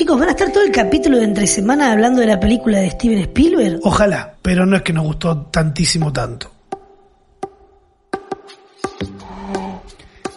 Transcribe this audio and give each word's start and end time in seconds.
Chicos, 0.00 0.18
¿van 0.18 0.28
a 0.28 0.32
estar 0.32 0.50
todo 0.50 0.64
el 0.64 0.72
capítulo 0.72 1.18
de 1.18 1.24
entre 1.24 1.46
semana 1.46 1.92
hablando 1.92 2.22
de 2.22 2.26
la 2.26 2.40
película 2.40 2.78
de 2.78 2.90
Steven 2.90 3.18
Spielberg? 3.18 3.80
Ojalá, 3.82 4.34
pero 4.40 4.64
no 4.64 4.76
es 4.76 4.80
que 4.80 4.94
nos 4.94 5.04
gustó 5.04 5.42
tantísimo 5.48 6.10
tanto. 6.10 6.50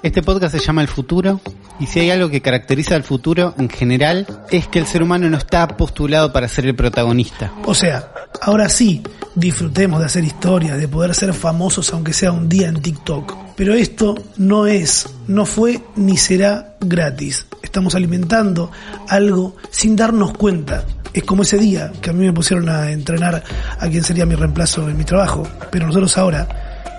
Este 0.01 0.21
podcast 0.21 0.57
se 0.57 0.59
llama 0.59 0.81
El 0.81 0.89
Futuro 0.89 1.39
y 1.83 1.85
si 1.85 1.99
hay 1.99 2.11
algo 2.11 2.29
que 2.29 2.41
caracteriza 2.41 2.95
al 2.95 3.03
futuro 3.03 3.53
en 3.57 3.67
general 3.67 4.25
es 4.49 4.69
que 4.69 4.79
el 4.79 4.85
ser 4.85 5.03
humano 5.03 5.29
no 5.29 5.35
está 5.35 5.67
postulado 5.67 6.31
para 6.31 6.47
ser 6.47 6.65
el 6.65 6.75
protagonista. 6.75 7.51
O 7.65 7.75
sea, 7.75 8.09
ahora 8.39 8.69
sí, 8.69 9.03
disfrutemos 9.35 9.99
de 9.99 10.05
hacer 10.05 10.23
historias, 10.23 10.77
de 10.77 10.87
poder 10.87 11.13
ser 11.13 11.33
famosos 11.33 11.91
aunque 11.91 12.13
sea 12.13 12.31
un 12.31 12.47
día 12.47 12.69
en 12.69 12.81
TikTok. 12.81 13.35
Pero 13.57 13.73
esto 13.73 14.15
no 14.37 14.65
es, 14.65 15.09
no 15.27 15.45
fue 15.45 15.81
ni 15.97 16.15
será 16.15 16.75
gratis. 16.79 17.47
Estamos 17.61 17.95
alimentando 17.95 18.71
algo 19.09 19.57
sin 19.69 19.97
darnos 19.97 20.31
cuenta. 20.37 20.85
Es 21.13 21.25
como 21.25 21.43
ese 21.43 21.57
día 21.57 21.91
que 22.01 22.11
a 22.11 22.13
mí 22.13 22.25
me 22.25 22.31
pusieron 22.31 22.69
a 22.69 22.91
entrenar 22.91 23.43
a 23.77 23.89
quien 23.89 24.05
sería 24.05 24.25
mi 24.25 24.35
reemplazo 24.35 24.87
en 24.87 24.97
mi 24.97 25.03
trabajo. 25.03 25.45
Pero 25.69 25.87
nosotros 25.87 26.17
ahora 26.17 26.47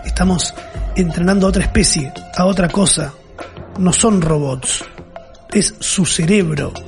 estamos 0.04 0.52
entrenando 0.94 1.46
a 1.46 1.48
otra 1.48 1.62
especie, 1.62 2.12
a 2.36 2.44
otra 2.44 2.68
cosa. 2.68 3.14
No 3.78 3.92
son 3.92 4.22
robots, 4.22 4.84
es 5.52 5.74
su 5.80 6.06
cerebro. 6.06 6.72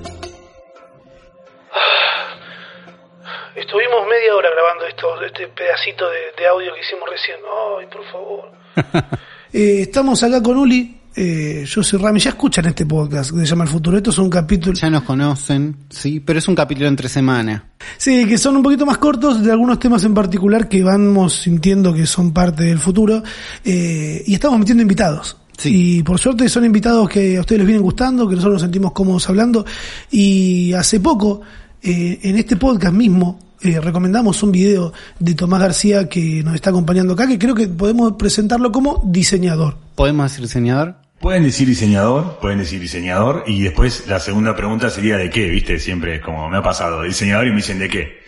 Estuvimos 3.56 4.06
media 4.08 4.34
hora 4.36 4.48
grabando 4.50 4.86
esto, 4.86 5.20
este 5.22 5.48
pedacito 5.48 6.08
de, 6.08 6.18
de 6.38 6.46
audio 6.46 6.72
que 6.74 6.80
hicimos 6.80 7.08
recién. 7.10 7.38
Ay, 7.78 7.86
por 7.86 8.04
favor. 8.12 8.52
Eh, 9.52 9.82
estamos 9.82 10.22
acá 10.22 10.42
con 10.42 10.58
Uli. 10.58 11.00
Eh, 11.14 11.64
yo 11.66 11.82
soy 11.82 11.98
Rami. 11.98 12.20
Ya 12.20 12.30
escuchan 12.30 12.66
este 12.66 12.84
podcast 12.84 13.30
que 13.30 13.38
se 13.38 13.46
llama 13.46 13.64
El 13.64 13.70
Futuro. 13.70 13.96
Esto 13.96 14.10
es 14.10 14.18
un 14.18 14.28
capítulo. 14.28 14.74
Ya 14.74 14.90
nos 14.90 15.02
conocen, 15.04 15.86
sí, 15.88 16.20
pero 16.20 16.40
es 16.40 16.48
un 16.48 16.54
capítulo 16.54 16.88
entre 16.88 17.08
semana. 17.08 17.70
Sí, 17.96 18.26
que 18.26 18.36
son 18.36 18.56
un 18.56 18.62
poquito 18.62 18.84
más 18.84 18.98
cortos 18.98 19.42
de 19.42 19.50
algunos 19.50 19.78
temas 19.78 20.04
en 20.04 20.12
particular 20.12 20.68
que 20.68 20.82
vamos 20.82 21.32
sintiendo 21.36 21.94
que 21.94 22.04
son 22.04 22.34
parte 22.34 22.64
del 22.64 22.78
futuro. 22.78 23.22
Eh, 23.64 24.24
y 24.26 24.34
estamos 24.34 24.58
metiendo 24.58 24.82
invitados. 24.82 25.38
Sí. 25.56 25.98
Y 25.98 26.02
por 26.02 26.18
suerte 26.18 26.48
son 26.48 26.64
invitados 26.64 27.08
que 27.08 27.36
a 27.36 27.40
ustedes 27.40 27.60
les 27.60 27.66
vienen 27.66 27.82
gustando, 27.82 28.28
que 28.28 28.34
nosotros 28.34 28.54
nos 28.54 28.62
sentimos 28.62 28.92
cómodos 28.92 29.28
hablando. 29.28 29.64
Y 30.10 30.72
hace 30.74 31.00
poco, 31.00 31.40
eh, 31.82 32.18
en 32.22 32.36
este 32.36 32.56
podcast 32.56 32.94
mismo, 32.94 33.38
eh, 33.62 33.80
recomendamos 33.80 34.42
un 34.42 34.52
video 34.52 34.92
de 35.18 35.34
Tomás 35.34 35.60
García 35.60 36.08
que 36.08 36.42
nos 36.44 36.54
está 36.54 36.70
acompañando 36.70 37.14
acá, 37.14 37.26
que 37.26 37.38
creo 37.38 37.54
que 37.54 37.68
podemos 37.68 38.12
presentarlo 38.12 38.70
como 38.70 39.02
diseñador. 39.06 39.76
¿Podemos 39.94 40.30
decir 40.30 40.42
diseñador? 40.42 40.96
Pueden 41.20 41.44
decir 41.44 41.66
diseñador, 41.66 42.38
pueden 42.40 42.58
decir 42.58 42.78
diseñador, 42.78 43.44
y 43.46 43.62
después 43.62 44.06
la 44.06 44.20
segunda 44.20 44.54
pregunta 44.54 44.90
sería 44.90 45.16
de 45.16 45.30
qué, 45.30 45.48
viste, 45.48 45.78
siempre 45.78 46.16
es 46.16 46.20
como 46.20 46.50
me 46.50 46.58
ha 46.58 46.62
pasado, 46.62 47.02
diseñador 47.02 47.46
y 47.46 47.50
me 47.50 47.56
dicen 47.56 47.78
de 47.78 47.88
qué. 47.88 48.18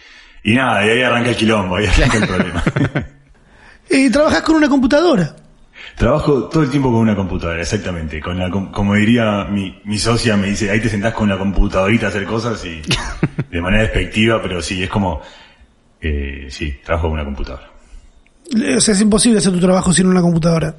Y 0.43 0.55
nada, 0.55 0.87
y 0.87 0.91
ahí 0.91 1.03
arranca 1.03 1.31
el 1.31 1.37
quilombo, 1.37 1.77
ahí 1.77 1.87
arranca 1.87 2.17
el 2.17 2.27
problema. 2.27 2.65
Eh, 3.91 4.11
trabajas 4.11 4.41
con 4.43 4.56
una 4.56 4.69
computadora. 4.69 5.37
Trabajo 5.99 6.45
todo 6.45 6.63
el 6.63 6.71
tiempo 6.71 6.91
con 6.93 7.01
una 7.01 7.17
computadora, 7.17 7.61
exactamente. 7.61 8.21
Con 8.21 8.39
la, 8.39 8.49
com- 8.51 8.71
como 8.71 8.95
diría 8.95 9.45
mi, 9.51 9.81
mi 9.85 9.99
socia, 9.99 10.37
me 10.37 10.47
dice, 10.49 10.71
ahí 10.71 10.81
te 10.81 10.89
sentás 10.89 11.13
con 11.13 11.29
la 11.29 11.37
computadorita 11.37 12.07
a 12.07 12.09
hacer 12.11 12.25
cosas 12.25 12.65
y 12.65 12.81
de 13.51 13.61
manera 13.61 13.83
despectiva, 13.83 14.41
pero 14.41 14.63
sí, 14.63 14.83
es 14.83 14.89
como, 14.89 15.21
eh, 16.01 16.47
sí, 16.51 16.79
trabajo 16.85 17.09
con 17.09 17.15
una 17.15 17.25
computadora. 17.25 17.69
Eh, 18.57 18.77
O 18.77 18.81
sea, 18.81 18.95
es 18.95 19.01
imposible 19.01 19.39
hacer 19.39 19.53
tu 19.53 19.59
trabajo 19.61 19.93
sin 19.93 20.07
una 20.07 20.21
computadora. 20.21 20.73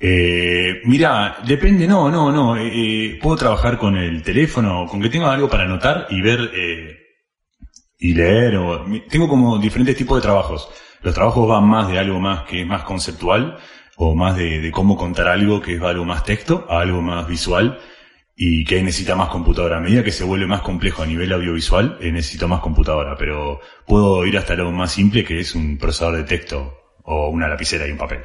Eh, 0.00 0.80
mira, 0.84 1.36
depende, 1.46 1.86
no, 1.86 2.10
no, 2.10 2.32
no. 2.32 2.56
eh, 2.56 2.70
eh, 2.74 3.18
puedo 3.22 3.36
trabajar 3.36 3.78
con 3.78 3.96
el 3.96 4.22
teléfono, 4.22 4.86
con 4.86 5.00
que 5.00 5.10
tenga 5.10 5.32
algo 5.32 5.48
para 5.48 5.62
anotar 5.64 6.06
y 6.10 6.20
ver 6.22 6.50
eh, 6.54 6.96
y 8.00 8.14
leer. 8.14 8.56
O, 8.56 8.84
tengo 9.08 9.28
como 9.28 9.58
diferentes 9.58 9.96
tipos 9.96 10.18
de 10.18 10.22
trabajos. 10.22 10.68
Los 11.02 11.14
trabajos 11.14 11.46
van 11.48 11.64
más 11.68 11.88
de 11.88 11.98
algo 12.00 12.18
más 12.18 12.42
que 12.44 12.62
es 12.62 12.66
más 12.66 12.82
conceptual 12.82 13.56
o 14.02 14.14
más 14.14 14.34
de, 14.34 14.60
de 14.60 14.70
cómo 14.70 14.96
contar 14.96 15.28
algo 15.28 15.60
que 15.60 15.74
es 15.74 15.82
algo 15.82 16.06
más 16.06 16.24
texto 16.24 16.66
a 16.70 16.80
algo 16.80 17.02
más 17.02 17.28
visual 17.28 17.78
y 18.34 18.64
que 18.64 18.76
ahí 18.76 18.82
necesita 18.82 19.14
más 19.14 19.28
computadora. 19.28 19.76
A 19.76 19.80
medida 19.80 20.02
que 20.02 20.10
se 20.10 20.24
vuelve 20.24 20.46
más 20.46 20.62
complejo 20.62 21.02
a 21.02 21.06
nivel 21.06 21.30
audiovisual, 21.34 21.98
eh, 22.00 22.10
necesito 22.10 22.48
más 22.48 22.60
computadora, 22.60 23.14
pero 23.18 23.60
puedo 23.86 24.24
ir 24.24 24.38
hasta 24.38 24.54
lo 24.54 24.72
más 24.72 24.90
simple 24.90 25.22
que 25.22 25.40
es 25.40 25.54
un 25.54 25.76
procesador 25.76 26.16
de 26.16 26.24
texto 26.24 26.72
o 27.02 27.28
una 27.28 27.46
lapicera 27.46 27.86
y 27.86 27.90
un 27.90 27.98
papel. 27.98 28.20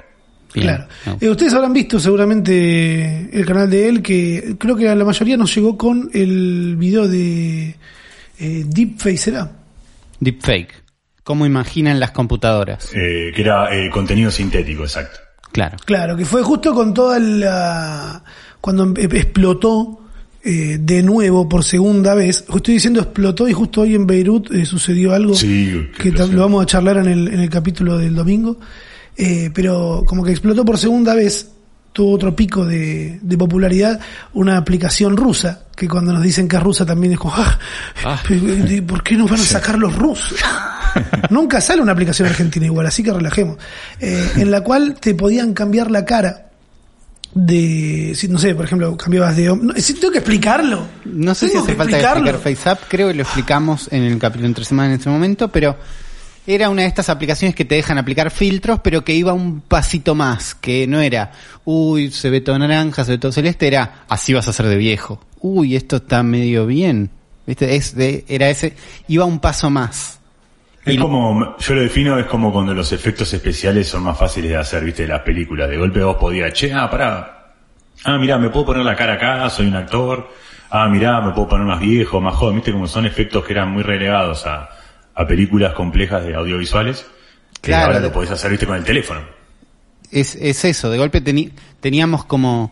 Claro. 0.54 0.86
No. 1.06 1.18
Eh, 1.20 1.28
ustedes 1.28 1.54
habrán 1.54 1.74
visto 1.74 2.00
seguramente 2.00 3.30
el 3.38 3.46
canal 3.46 3.70
de 3.70 3.90
él, 3.90 4.02
que 4.02 4.56
creo 4.58 4.78
que 4.78 4.88
a 4.88 4.96
la 4.96 5.04
mayoría 5.04 5.36
nos 5.36 5.54
llegó 5.54 5.78
con 5.78 6.10
el 6.14 6.78
video 6.78 7.06
de 7.10 7.76
eh, 8.40 8.64
Deepface, 8.66 9.18
¿será? 9.18 9.52
Deepfake. 10.22 10.86
¿Cómo 11.26 11.46
imaginan 11.46 12.00
las 12.00 12.12
computadoras? 12.12 12.92
Eh, 12.94 13.34
que 13.36 13.42
era 13.42 13.76
eh, 13.76 13.90
contenido 13.90 14.32
sintético, 14.32 14.84
exacto. 14.84 15.25
Claro. 15.56 15.78
Claro, 15.86 16.18
que 16.18 16.26
fue 16.26 16.44
justo 16.44 16.74
con 16.74 16.94
toda 16.94 17.18
la... 17.18 18.22
cuando 18.60 18.84
em- 18.84 18.94
explotó 18.98 20.02
eh, 20.44 20.78
de 20.82 21.02
nuevo 21.02 21.48
por 21.48 21.64
segunda 21.64 22.14
vez. 22.14 22.44
Estoy 22.54 22.74
diciendo 22.74 23.00
explotó 23.00 23.48
y 23.48 23.54
justo 23.54 23.82
hoy 23.82 23.96
en 23.96 24.06
Beirut 24.06 24.52
eh, 24.52 24.66
sucedió 24.66 25.14
algo 25.14 25.34
Sí, 25.34 25.90
que 25.98 26.12
lo 26.12 26.42
vamos 26.42 26.62
a 26.62 26.66
charlar 26.66 26.98
en 26.98 27.08
el, 27.08 27.28
en 27.30 27.40
el 27.40 27.50
capítulo 27.50 27.98
del 27.98 28.14
domingo. 28.14 28.58
Eh, 29.16 29.50
pero 29.54 30.04
como 30.06 30.26
que 30.26 30.32
explotó 30.32 30.66
por 30.66 30.78
segunda 30.78 31.16
vez, 31.16 31.52
tuvo 31.94 32.12
otro 32.12 32.36
pico 32.36 32.66
de, 32.66 33.20
de 33.22 33.38
popularidad, 33.38 33.98
una 34.34 34.58
aplicación 34.58 35.16
rusa, 35.16 35.64
que 35.74 35.88
cuando 35.88 36.12
nos 36.12 36.22
dicen 36.22 36.50
que 36.50 36.58
es 36.58 36.64
rusa 36.64 36.86
también 36.86 37.14
es 37.14 37.20
como, 37.20 37.34
"Ah, 37.38 37.58
Ah. 38.04 38.22
¿por 38.86 39.04
qué 39.04 39.16
nos 39.16 39.32
van 39.32 39.40
a 39.40 39.44
sacar 39.44 39.80
los 39.80 39.96
rusos? 39.96 40.38
Nunca 41.30 41.62
sale 41.62 41.82
una 41.82 41.92
aplicación 41.92 42.28
argentina 42.28 42.66
igual, 42.66 42.86
así 42.88 43.04
que 43.04 43.12
relajemos. 43.12 43.58
Eh, 44.00 44.32
en 44.38 44.52
la 44.52 44.62
cual 44.62 44.96
te 45.00 45.16
podían 45.16 45.54
cambiar 45.54 45.92
la 45.92 46.06
cara 46.06 46.46
de, 47.34 48.14
si, 48.16 48.28
no 48.28 48.40
sé, 48.40 48.56
por 48.56 48.66
ejemplo, 48.66 48.96
cambiabas 48.96 49.36
de... 49.36 49.56
No, 49.56 49.74
si 49.76 49.94
tengo 49.96 50.12
que 50.12 50.20
explicarlo. 50.20 50.88
No 51.06 51.36
sé 51.36 51.50
si 51.50 51.58
hace 51.58 51.68
que 51.68 51.76
falta 51.76 51.98
explicarlo. 51.98 52.30
explicar 52.30 52.56
FaceApp, 52.56 52.80
creo 52.88 53.08
que 53.10 53.14
lo 53.14 53.24
explicamos 53.24 53.90
en 53.92 54.04
el 54.04 54.18
capítulo 54.18 54.48
entre 54.48 54.64
semana 54.64 54.94
en 54.94 55.00
ese 55.00 55.10
momento, 55.10 55.50
pero 55.50 55.78
era 56.48 56.70
una 56.70 56.84
de 56.84 56.88
estas 56.88 57.10
aplicaciones 57.10 57.56
que 57.56 57.66
te 57.66 57.76
dejan 57.76 57.98
aplicar 57.98 58.32
filtros, 58.32 58.80
pero 58.82 59.04
que 59.04 59.14
iba 59.14 59.34
un 59.34 59.62
pasito 59.62 60.16
más, 60.16 60.56
que 60.56 60.88
no 60.88 61.02
era, 61.02 61.32
uy, 61.66 62.12
se 62.12 62.30
ve 62.30 62.40
todo 62.40 62.58
naranja, 62.58 63.04
se 63.04 63.12
ve 63.12 63.18
todo 63.18 63.32
celeste, 63.32 63.68
era, 63.68 64.06
así 64.08 64.34
vas 64.34 64.48
a 64.48 64.54
ser 64.54 64.68
de 64.68 64.78
viejo. 64.78 65.20
Uy, 65.42 65.76
esto 65.76 65.98
está 65.98 66.24
medio 66.24 66.66
bien. 66.66 67.12
¿Viste? 67.46 67.76
Es 67.76 67.96
de, 67.96 68.26
era 68.28 68.50
ese, 68.50 68.74
iba 69.08 69.26
un 69.26 69.40
paso 69.40 69.70
más. 69.70 70.20
Es 70.86 71.00
como, 71.00 71.58
yo 71.58 71.74
lo 71.74 71.82
defino, 71.82 72.20
es 72.20 72.26
como 72.28 72.52
cuando 72.54 72.74
los 72.74 72.92
efectos 72.92 73.34
especiales 73.34 73.88
son 73.88 74.04
más 74.04 74.18
fáciles 74.18 74.52
de 74.52 74.58
hacer, 74.58 74.84
viste, 74.84 75.02
de 75.04 75.08
las 75.10 75.22
películas. 75.22 75.68
De 75.70 75.78
golpe 75.78 76.04
vos 76.04 76.18
podías, 76.18 76.54
che, 76.54 76.72
ah, 76.74 76.90
pará. 76.90 77.54
Ah, 78.04 78.18
mirá, 78.20 78.38
me 78.38 78.50
puedo 78.50 78.68
poner 78.68 78.86
la 78.86 78.96
cara 78.96 79.14
acá, 79.14 79.50
soy 79.50 79.66
un 79.68 79.76
actor. 79.76 80.30
Ah, 80.70 80.88
mirá, 80.88 81.22
me 81.22 81.32
puedo 81.32 81.48
poner 81.48 81.66
más 81.66 81.80
viejo, 81.80 82.22
más 82.22 82.36
joven, 82.36 82.56
viste, 82.58 82.72
como 82.72 82.88
son 82.88 83.06
efectos 83.08 83.44
que 83.44 83.54
eran 83.54 83.72
muy 83.72 83.82
relegados 83.82 84.46
a, 84.46 84.70
a 85.16 85.26
películas 85.28 85.74
complejas 85.74 86.24
de 86.24 86.36
audiovisuales. 86.36 87.06
Que 87.62 87.72
Claro. 87.72 87.88
ahora 87.88 88.00
lo 88.00 88.12
podés 88.12 88.30
hacer, 88.32 88.52
viste, 88.52 88.68
con 88.68 88.76
el 88.76 88.84
teléfono. 88.84 89.22
es, 90.12 90.36
es 90.36 90.66
eso, 90.66 90.92
de 90.92 91.00
golpe 91.00 91.22
teníamos 91.80 92.26
como 92.26 92.72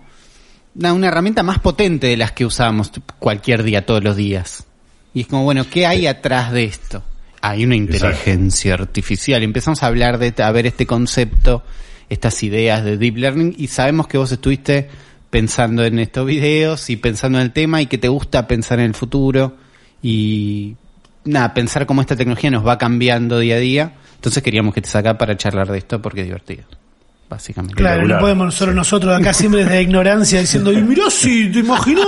una, 0.76 0.94
una 0.94 1.08
herramienta 1.08 1.42
más 1.42 1.58
potente 1.60 2.08
de 2.08 2.18
las 2.18 2.32
que 2.32 2.46
usábamos 2.46 2.92
cualquier 3.18 3.64
día, 3.64 3.86
todos 3.88 4.04
los 4.04 4.16
días. 4.16 4.66
Y 5.16 5.22
es 5.22 5.28
como, 5.28 5.44
bueno, 5.46 5.66
¿qué 5.70 5.88
hay 5.88 6.06
atrás 6.06 6.52
de 6.52 6.66
esto? 6.66 7.04
Hay 7.46 7.66
una 7.66 7.76
inteligencia 7.76 8.76
artificial. 8.76 9.44
Empezamos 9.44 9.84
a 9.84 9.88
hablar 9.88 10.18
de, 10.18 10.34
a 10.42 10.50
ver 10.54 10.66
este 10.66 10.88
concepto, 10.88 11.62
estas 12.08 12.42
ideas 12.42 12.86
de 12.86 12.96
deep 12.98 13.18
learning 13.18 13.54
y 13.58 13.68
sabemos 13.68 14.08
que 14.08 14.18
vos 14.18 14.32
estuviste 14.32 14.88
pensando 15.30 15.84
en 15.84 16.00
estos 16.00 16.26
videos 16.26 16.90
y 16.90 16.96
pensando 16.96 17.40
en 17.40 17.44
el 17.44 17.52
tema 17.52 17.82
y 17.82 17.88
que 17.88 17.98
te 17.98 18.08
gusta 18.08 18.48
pensar 18.48 18.80
en 18.80 18.86
el 18.86 18.94
futuro 18.94 19.58
y 20.02 20.78
nada, 21.26 21.54
pensar 21.54 21.86
cómo 21.86 22.00
esta 22.00 22.16
tecnología 22.16 22.50
nos 22.50 22.66
va 22.66 22.78
cambiando 22.78 23.40
día 23.40 23.56
a 23.56 23.60
día. 23.60 23.94
Entonces 24.16 24.42
queríamos 24.42 24.74
que 24.74 24.82
te 24.82 24.88
saca 24.88 25.18
para 25.18 25.36
charlar 25.36 25.70
de 25.70 25.80
esto 25.80 26.02
porque 26.02 26.22
es 26.22 26.28
divertido. 26.28 26.64
Básicamente. 27.30 27.76
Claro, 27.76 27.96
no 27.96 28.04
Espectacular. 28.04 28.22
podemos 28.22 28.56
solo 28.56 28.74
nosotros 28.74 29.20
acá 29.20 29.34
siempre 29.34 29.66
desde 29.66 29.76
la 29.76 29.82
ignorancia 29.82 30.40
diciendo, 30.40 30.72
y 30.72 30.82
mirá 30.82 31.10
si 31.10 31.52
te 31.52 31.60
imaginas 31.60 32.08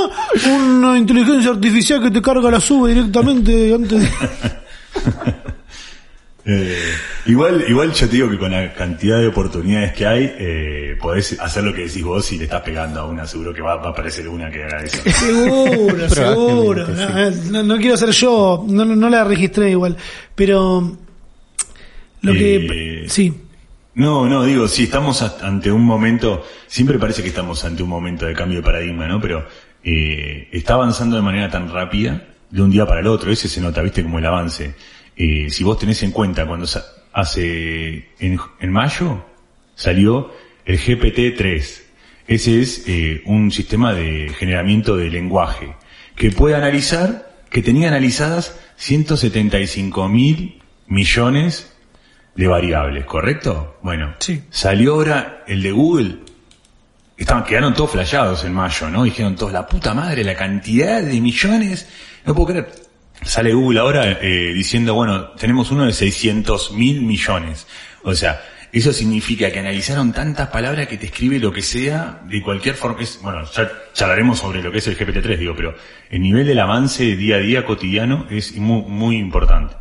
una 0.50 0.98
inteligencia 0.98 1.52
artificial 1.52 2.02
que 2.02 2.12
te 2.12 2.22
carga 2.22 2.50
la 2.50 2.62
sube 2.62 2.94
directamente 2.94 3.74
antes 3.74 4.00
de... 4.00 4.10
Eh, 6.48 6.78
igual, 7.26 7.66
igual 7.68 7.92
yo 7.92 8.08
te 8.08 8.16
digo 8.16 8.30
que 8.30 8.38
con 8.38 8.52
la 8.52 8.72
cantidad 8.72 9.20
de 9.20 9.28
oportunidades 9.28 9.94
que 9.94 10.06
hay, 10.06 10.32
eh, 10.38 10.96
podés 11.02 11.40
hacer 11.40 11.64
lo 11.64 11.74
que 11.74 11.86
decís 11.86 12.04
vos 12.04 12.32
y 12.32 12.38
le 12.38 12.44
estás 12.44 12.62
pegando 12.62 13.00
a 13.00 13.08
una, 13.08 13.26
seguro 13.26 13.52
que 13.52 13.64
va, 13.64 13.78
va 13.78 13.88
a 13.88 13.90
aparecer 13.90 14.28
una 14.28 14.52
que 14.52 14.64
haga 14.64 14.84
eso. 14.84 14.98
Seguro, 15.10 16.08
seguro. 16.10 16.86
Probablemente, 16.86 17.50
No, 17.50 17.64
no 17.64 17.78
quiero 17.78 17.98
ser 17.98 18.12
yo, 18.12 18.64
no, 18.68 18.86
no, 18.86 18.96
no 18.96 19.10
la 19.10 19.24
registré 19.24 19.72
igual, 19.72 19.98
pero 20.36 20.96
lo 22.22 22.34
que... 22.34 23.06
Eh, 23.06 23.10
Sí, 23.10 23.34
No, 23.96 24.30
no, 24.30 24.44
digo, 24.44 24.68
sí, 24.68 24.84
estamos 24.84 25.24
ante 25.24 25.72
un 25.72 25.84
momento, 25.84 26.46
siempre 26.68 27.00
parece 27.00 27.24
que 27.24 27.30
estamos 27.30 27.66
ante 27.66 27.82
un 27.82 27.90
momento 27.90 28.28
de 28.28 28.34
cambio 28.34 28.60
de 28.60 28.64
paradigma, 28.64 29.08
¿no? 29.08 29.20
Pero 29.20 29.48
eh, 29.84 30.48
está 30.52 30.76
avanzando 30.76 31.16
de 31.16 31.24
manera 31.24 31.50
tan 31.50 31.72
rápida 31.72 32.35
de 32.50 32.62
un 32.62 32.72
día 32.72 32.86
para 32.86 33.02
el 33.02 33.08
otro, 33.08 33.32
ese 33.32 33.48
se 33.48 33.62
nota, 33.62 33.82
viste, 33.82 34.04
como 34.04 34.20
el 34.20 34.26
avance. 34.26 34.76
Eh, 35.18 35.50
si 35.50 35.64
vos 35.64 35.78
tenés 35.80 36.02
en 36.04 36.12
cuenta 36.12 36.46
cuando 36.46 36.68
hace, 37.14 38.10
en, 38.20 38.40
en 38.60 38.72
mayo, 38.72 39.26
salió 39.76 40.32
el 40.66 40.80
GPT-3. 40.80 41.82
Ese 42.28 42.62
es 42.62 42.84
eh, 42.88 43.22
un 43.26 43.52
sistema 43.52 43.94
de 43.94 44.32
generamiento 44.38 44.98
de 44.98 45.10
lenguaje 45.10 45.76
que 46.16 46.32
puede 46.32 46.56
analizar, 46.56 47.36
que 47.50 47.62
tenía 47.62 47.90
analizadas 47.90 48.58
175 48.78 50.10
mil 50.10 50.62
millones 50.88 51.72
de 52.36 52.48
variables, 52.48 53.06
¿correcto? 53.06 53.78
Bueno, 53.82 54.16
Sí. 54.20 54.42
salió 54.50 54.94
ahora 54.96 55.44
el 55.48 55.62
de 55.62 55.72
Google. 55.72 56.16
Estaban, 57.18 57.46
quedaron 57.46 57.74
todos 57.74 57.92
flasheados 57.92 58.44
en 58.44 58.54
mayo, 58.54 58.90
¿no? 58.90 59.04
Dijeron 59.04 59.36
todos, 59.38 59.54
la 59.54 59.68
puta 59.68 59.94
madre, 59.94 60.24
la 60.26 60.36
cantidad 60.36 61.02
de 61.02 61.22
millones, 61.22 61.88
no 62.26 62.34
puedo 62.34 62.48
creer. 62.48 62.72
Sale 63.24 63.54
Google 63.54 63.80
ahora 63.80 64.20
eh, 64.22 64.54
diciendo, 64.54 64.94
bueno, 64.94 65.30
tenemos 65.32 65.72
uno 65.72 65.86
de 65.86 65.94
600 65.94 66.74
mil 66.74 67.02
millones. 67.02 67.66
O 68.04 68.14
sea, 68.14 68.42
eso 68.72 68.92
significa 68.92 69.52
que 69.52 69.60
analizaron 69.60 70.12
tantas 70.12 70.50
palabras 70.50 70.88
que 70.88 70.98
te 70.98 71.06
escribe 71.06 71.40
lo 71.40 71.54
que 71.54 71.62
sea, 71.62 72.22
de 72.30 72.42
cualquier 72.42 72.76
forma. 72.76 73.02
Es, 73.02 73.20
bueno, 73.22 73.46
ya 73.52 73.72
charlaremos 73.94 74.40
sobre 74.40 74.62
lo 74.62 74.72
que 74.72 74.80
es 74.80 74.88
el 74.88 74.98
GPT-3, 74.98 75.38
digo, 75.38 75.54
pero 75.56 75.76
el 76.10 76.22
nivel 76.22 76.46
del 76.46 76.60
avance 76.60 77.16
día 77.16 77.38
a 77.38 77.40
día 77.40 77.66
cotidiano 77.66 78.28
es 78.30 78.56
muy, 78.58 78.82
muy 78.82 79.16
importante. 79.16 79.76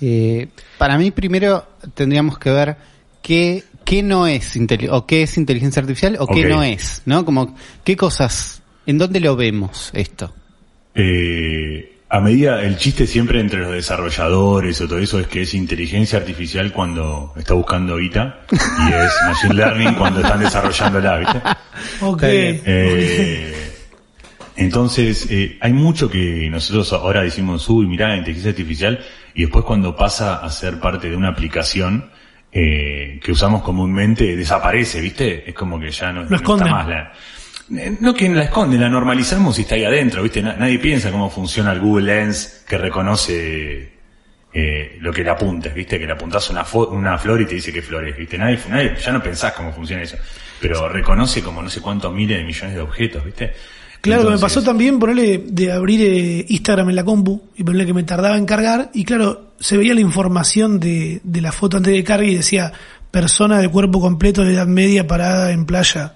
Eh, 0.00 0.48
para 0.78 0.96
mí 0.96 1.10
primero 1.10 1.66
tendríamos 1.92 2.38
que 2.38 2.50
ver 2.50 2.76
qué, 3.20 3.64
qué 3.84 4.02
no 4.02 4.26
es 4.26 4.56
o 4.88 5.06
qué 5.06 5.24
es 5.24 5.36
inteligencia 5.36 5.80
artificial 5.80 6.16
o 6.20 6.26
qué 6.26 6.44
no 6.44 6.62
es, 6.62 7.02
¿no? 7.06 7.24
Como 7.24 7.56
qué 7.84 7.96
cosas, 7.96 8.62
en 8.86 8.98
dónde 8.98 9.20
lo 9.20 9.36
vemos 9.36 9.90
esto. 9.94 10.32
Eh, 10.94 11.96
a 12.12 12.20
medida, 12.20 12.62
el 12.64 12.76
chiste 12.76 13.06
siempre 13.06 13.38
entre 13.38 13.60
los 13.60 13.72
desarrolladores 13.72 14.80
o 14.80 14.88
todo 14.88 14.98
eso 14.98 15.20
es 15.20 15.28
que 15.28 15.42
es 15.42 15.54
inteligencia 15.54 16.18
artificial 16.18 16.72
cuando 16.72 17.32
está 17.36 17.54
buscando 17.54 17.96
guita 17.98 18.40
y 18.50 18.92
es 18.92 19.12
machine 19.26 19.54
learning 19.54 19.94
cuando 19.94 20.20
están 20.20 20.40
desarrollándola, 20.40 21.18
¿viste? 21.18 21.40
Ok. 22.02 22.22
Eh, 22.24 23.70
entonces, 24.56 25.26
eh, 25.30 25.56
hay 25.60 25.72
mucho 25.72 26.10
que 26.10 26.48
nosotros 26.50 26.92
ahora 26.92 27.22
decimos, 27.22 27.68
uy, 27.70 27.86
mirá, 27.86 28.16
inteligencia 28.16 28.50
artificial, 28.50 28.98
y 29.32 29.42
después 29.42 29.64
cuando 29.64 29.96
pasa 29.96 30.44
a 30.44 30.50
ser 30.50 30.80
parte 30.80 31.08
de 31.08 31.16
una 31.16 31.28
aplicación 31.28 32.10
eh, 32.52 33.20
que 33.22 33.32
usamos 33.32 33.62
comúnmente, 33.62 34.36
desaparece, 34.36 35.00
¿viste? 35.00 35.48
Es 35.48 35.54
como 35.54 35.78
que 35.78 35.90
ya 35.90 36.12
no, 36.12 36.24
no 36.24 36.36
está 36.36 36.56
más 36.56 36.88
la... 36.88 37.12
eh, 37.76 37.96
No 38.00 38.14
que 38.14 38.28
la 38.28 38.44
esconden, 38.44 38.80
la 38.80 38.88
normalizamos 38.88 39.58
y 39.58 39.62
está 39.62 39.74
ahí 39.74 39.84
adentro, 39.84 40.22
¿viste? 40.22 40.42
Na- 40.42 40.56
nadie 40.56 40.78
piensa 40.78 41.10
cómo 41.10 41.30
funciona 41.30 41.72
el 41.72 41.80
Google 41.80 42.06
Lens 42.06 42.64
que 42.68 42.78
reconoce 42.78 43.92
eh, 44.52 44.98
lo 45.00 45.12
que 45.12 45.22
le 45.22 45.30
apuntes, 45.30 45.72
¿viste? 45.74 45.98
Que 45.98 46.06
le 46.06 46.12
apuntás 46.12 46.48
una, 46.50 46.64
una 46.90 47.16
flor 47.18 47.40
y 47.40 47.46
te 47.46 47.54
dice 47.54 47.72
qué 47.72 47.82
flor 47.82 48.06
es, 48.08 48.16
¿viste? 48.16 48.36
Nadie, 48.36 48.58
nadie, 48.68 48.94
ya 49.02 49.12
no 49.12 49.22
pensás 49.22 49.52
cómo 49.52 49.72
funciona 49.72 50.02
eso. 50.02 50.16
Pero 50.60 50.88
reconoce 50.88 51.42
como 51.42 51.62
no 51.62 51.70
sé 51.70 51.80
cuántos 51.80 52.12
miles 52.12 52.38
de 52.38 52.44
millones 52.44 52.74
de 52.74 52.80
objetos, 52.82 53.24
¿viste? 53.24 53.52
Claro, 54.00 54.22
me 54.22 54.28
Entonces, 54.34 54.42
pasó 54.56 54.62
también 54.64 54.98
ponerle 54.98 55.42
de 55.46 55.72
abrir 55.72 56.00
eh, 56.02 56.46
Instagram 56.48 56.88
en 56.88 56.96
la 56.96 57.04
compu 57.04 57.42
y 57.56 57.62
ponerle 57.64 57.86
que 57.86 57.92
me 57.94 58.02
tardaba 58.02 58.36
en 58.38 58.46
cargar 58.46 58.90
y 58.94 59.04
claro, 59.04 59.52
se 59.60 59.76
veía 59.76 59.92
la 59.94 60.00
información 60.00 60.80
de, 60.80 61.20
de 61.22 61.40
la 61.42 61.52
foto 61.52 61.76
antes 61.76 61.92
de 61.92 62.02
carga 62.02 62.24
y 62.26 62.34
decía 62.34 62.72
persona 63.10 63.58
de 63.58 63.68
cuerpo 63.68 64.00
completo 64.00 64.42
de 64.42 64.54
edad 64.54 64.66
media 64.66 65.06
parada 65.06 65.52
en 65.52 65.66
playa. 65.66 66.14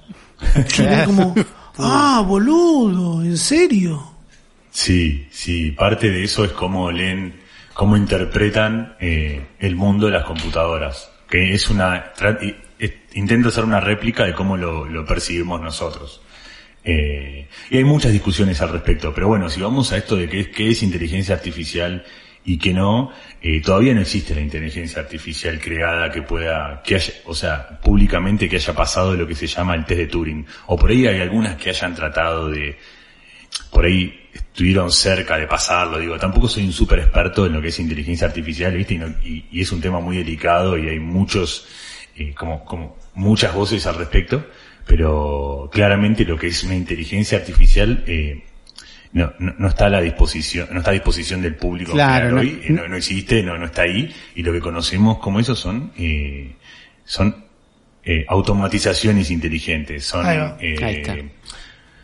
Y 0.79 0.83
era 0.83 1.05
como, 1.05 1.35
ah, 1.79 2.25
boludo, 2.27 3.23
¿en 3.23 3.37
serio? 3.37 4.13
Sí, 4.71 5.29
sí, 5.31 5.71
parte 5.71 6.11
de 6.11 6.25
eso 6.25 6.45
es 6.45 6.53
cómo 6.53 6.91
leen, 6.91 7.41
cómo 7.73 7.97
interpretan 7.97 8.97
eh, 9.01 9.47
el 9.61 9.77
mundo 9.77 10.07
de 10.07 10.13
las 10.13 10.25
computadoras, 10.25 11.11
que 11.29 11.55
es 11.55 11.71
una, 11.71 12.13
intento 13.15 13.49
hacer 13.49 13.65
una 13.65 13.81
réplica 13.81 14.25
de 14.25 14.35
cómo 14.35 14.57
lo, 14.57 14.87
lo 14.87 15.07
percibimos 15.07 15.61
nosotros. 15.61 16.21
Eh, 16.85 17.49
y 17.71 17.77
hay 17.79 17.85
muchas 17.85 18.13
discusiones 18.13 18.61
al 18.61 18.71
respecto, 18.71 19.15
pero 19.15 19.29
bueno, 19.29 19.49
si 19.49 19.61
vamos 19.61 19.93
a 19.93 19.97
esto 19.97 20.17
de 20.17 20.29
qué 20.29 20.41
es, 20.41 20.49
qué 20.49 20.69
es 20.71 20.83
inteligencia 20.83 21.35
artificial 21.35 22.05
y 22.45 22.59
qué 22.59 22.75
no, 22.75 23.11
eh, 23.41 23.61
todavía 23.63 23.95
no 23.95 24.03
existe 24.03 24.35
la 24.35 24.41
inteligencia 24.43 25.01
artificial 25.01 25.59
creada 25.61 26.11
que 26.11 26.23
pueda, 26.23 26.83
que 26.85 26.97
haya, 26.97 27.13
o 27.25 27.35
sea, 27.35 27.81
públicamente 27.81 28.49
que 28.49 28.57
haya 28.57 28.75
pasado 28.75 29.15
lo 29.15 29.27
que 29.27 29.35
se 29.35 29.47
llama 29.47 29.75
el 29.75 29.85
test 29.87 29.99
de 30.01 30.07
Turing. 30.09 30.47
O 30.67 30.77
por 30.77 30.91
ahí 30.91 31.07
hay 31.07 31.21
algunas 31.21 31.57
que 31.57 31.71
hayan 31.71 31.95
tratado 31.95 32.49
de, 32.51 32.77
por 33.71 33.85
ahí 33.87 34.29
estuvieron 34.33 34.91
cerca 34.91 35.39
de 35.39 35.47
pasarlo, 35.47 35.99
digo, 35.99 36.19
tampoco 36.19 36.49
soy 36.49 36.65
un 36.67 36.73
súper 36.73 36.99
experto 37.01 37.47
en 37.47 37.53
lo 37.55 37.63
que 37.63 37.69
es 37.69 37.79
inteligencia 37.79 38.27
artificial, 38.27 38.75
¿viste? 38.77 38.95
Y, 38.95 38.99
no- 38.99 39.15
y 39.23 39.61
es 39.61 39.73
un 39.73 39.81
tema 39.81 40.01
muy 40.01 40.19
delicado 40.19 40.77
y 40.77 40.89
hay 40.89 40.99
muchos, 41.01 41.67
eh, 42.17 42.35
como, 42.35 42.65
como 42.65 42.97
muchas 43.15 43.55
voces 43.55 43.87
al 43.87 43.95
respecto, 43.97 44.47
pero 44.87 45.71
claramente 45.73 46.25
lo 46.25 46.37
que 46.37 46.49
es 46.49 46.63
una 46.65 46.75
inteligencia 46.75 47.39
artificial, 47.39 48.05
eh, 48.07 48.45
no, 49.15 49.33
no, 49.39 49.55
no 49.59 49.69
está 49.69 49.87
a 49.87 49.89
la 49.91 50.01
disposición, 50.03 50.69
no 50.73 50.79
está 50.81 50.91
a 50.91 50.95
disposición 50.95 51.41
del 51.41 51.55
público 51.57 51.93
Claro, 51.93 52.31
no- 52.33 52.41
hoy, 52.41 52.61
no, 52.69 52.87
no 52.87 52.97
existe, 52.97 53.43
no, 53.43 53.57
no 53.57 53.67
está 53.67 53.83
ahí, 53.83 54.15
y 54.35 54.43
lo 54.43 54.53
que 54.53 54.61
conocemos 54.61 55.19
como 55.19 55.41
eso 55.41 55.55
son, 55.57 55.93
eh, 55.97 56.55
son 57.05 57.45
eh, 58.05 58.27
automatizaciones 58.29 59.31
inteligentes, 59.31 60.05
son 60.05 60.27
eh, 60.61 61.31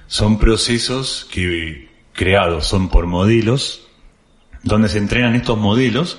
son 0.07 0.39
procesos 0.39 1.29
que 1.31 1.89
creados 2.13 2.67
son 2.67 2.89
por 2.89 3.07
modelos, 3.07 3.87
donde 4.63 4.89
se 4.89 4.99
entrenan 4.99 5.35
estos 5.35 5.59
modelos 5.59 6.19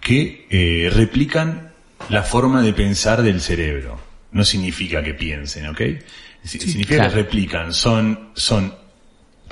que 0.00 0.46
eh, 0.50 0.90
replican 0.92 1.72
la 2.08 2.22
forma 2.22 2.62
de 2.62 2.72
pensar 2.72 3.22
del 3.22 3.40
cerebro. 3.40 3.98
No 4.32 4.44
significa 4.44 5.02
que 5.02 5.14
piensen, 5.14 5.66
¿ok? 5.68 5.80
Si- 6.42 6.58
significa 6.58 6.96
claro. 6.96 7.10
que 7.10 7.16
replican, 7.16 7.72
son, 7.72 8.30
son, 8.34 8.74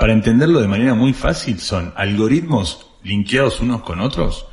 para 0.00 0.14
entenderlo 0.14 0.62
de 0.62 0.66
manera 0.66 0.94
muy 0.94 1.12
fácil, 1.12 1.60
son 1.60 1.92
algoritmos 1.94 2.86
linkeados 3.02 3.60
unos 3.60 3.82
con 3.82 4.00
otros 4.00 4.46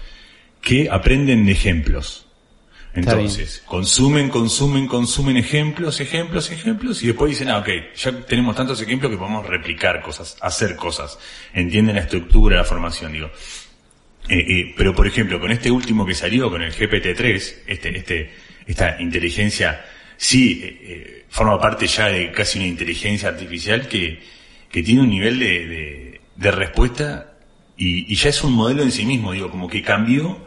que 0.62 0.90
aprenden 0.92 1.46
de 1.46 1.54
ejemplos. 1.54 2.28
Entonces, 2.94 3.64
consumen, 3.66 4.28
consumen, 4.28 4.88
consumen 4.88 5.38
ejemplos, 5.38 6.02
ejemplos, 6.02 6.52
ejemplos, 6.52 7.02
y 7.02 7.08
después 7.08 7.30
dicen, 7.30 7.48
ah, 7.48 7.60
ok, 7.60 7.70
ya 7.96 8.12
tenemos 8.26 8.58
tantos 8.58 8.82
ejemplos 8.82 9.10
que 9.10 9.18
podemos 9.18 9.46
replicar 9.46 10.02
cosas, 10.02 10.36
hacer 10.42 10.76
cosas. 10.76 11.18
Entienden 11.54 11.96
la 11.96 12.02
estructura, 12.02 12.58
la 12.58 12.66
formación, 12.66 13.14
digo. 13.14 13.32
Eh, 14.28 14.40
eh, 14.40 14.74
pero 14.76 14.94
por 14.94 15.08
ejemplo, 15.08 15.40
con 15.40 15.52
este 15.54 15.72
último 15.72 16.06
que 16.06 16.14
salió, 16.14 16.50
con 16.50 16.62
el 16.62 16.74
GPT-3, 16.74 17.54
este, 17.68 17.98
este, 17.98 18.32
esta 18.66 19.02
inteligencia, 19.02 19.86
sí, 20.18 20.60
eh, 20.62 21.24
forma 21.30 21.58
parte 21.58 21.88
ya 21.88 22.10
de 22.10 22.34
casi 22.34 22.60
una 22.60 22.68
inteligencia 22.68 23.30
artificial 23.30 23.88
que, 23.88 24.36
que 24.72 24.84
tiene 24.84 25.02
un 25.02 25.10
nivel 25.10 25.40
de, 25.40 26.20
de, 26.36 26.52
respuesta 26.52 27.34
y, 27.78 28.14
ya 28.16 28.30
es 28.30 28.44
un 28.44 28.54
modelo 28.54 28.84
en 28.84 28.92
sí 28.92 29.06
mismo, 29.06 29.32
digo, 29.34 29.50
como 29.52 29.68
que 29.68 29.82
cambió, 29.82 30.38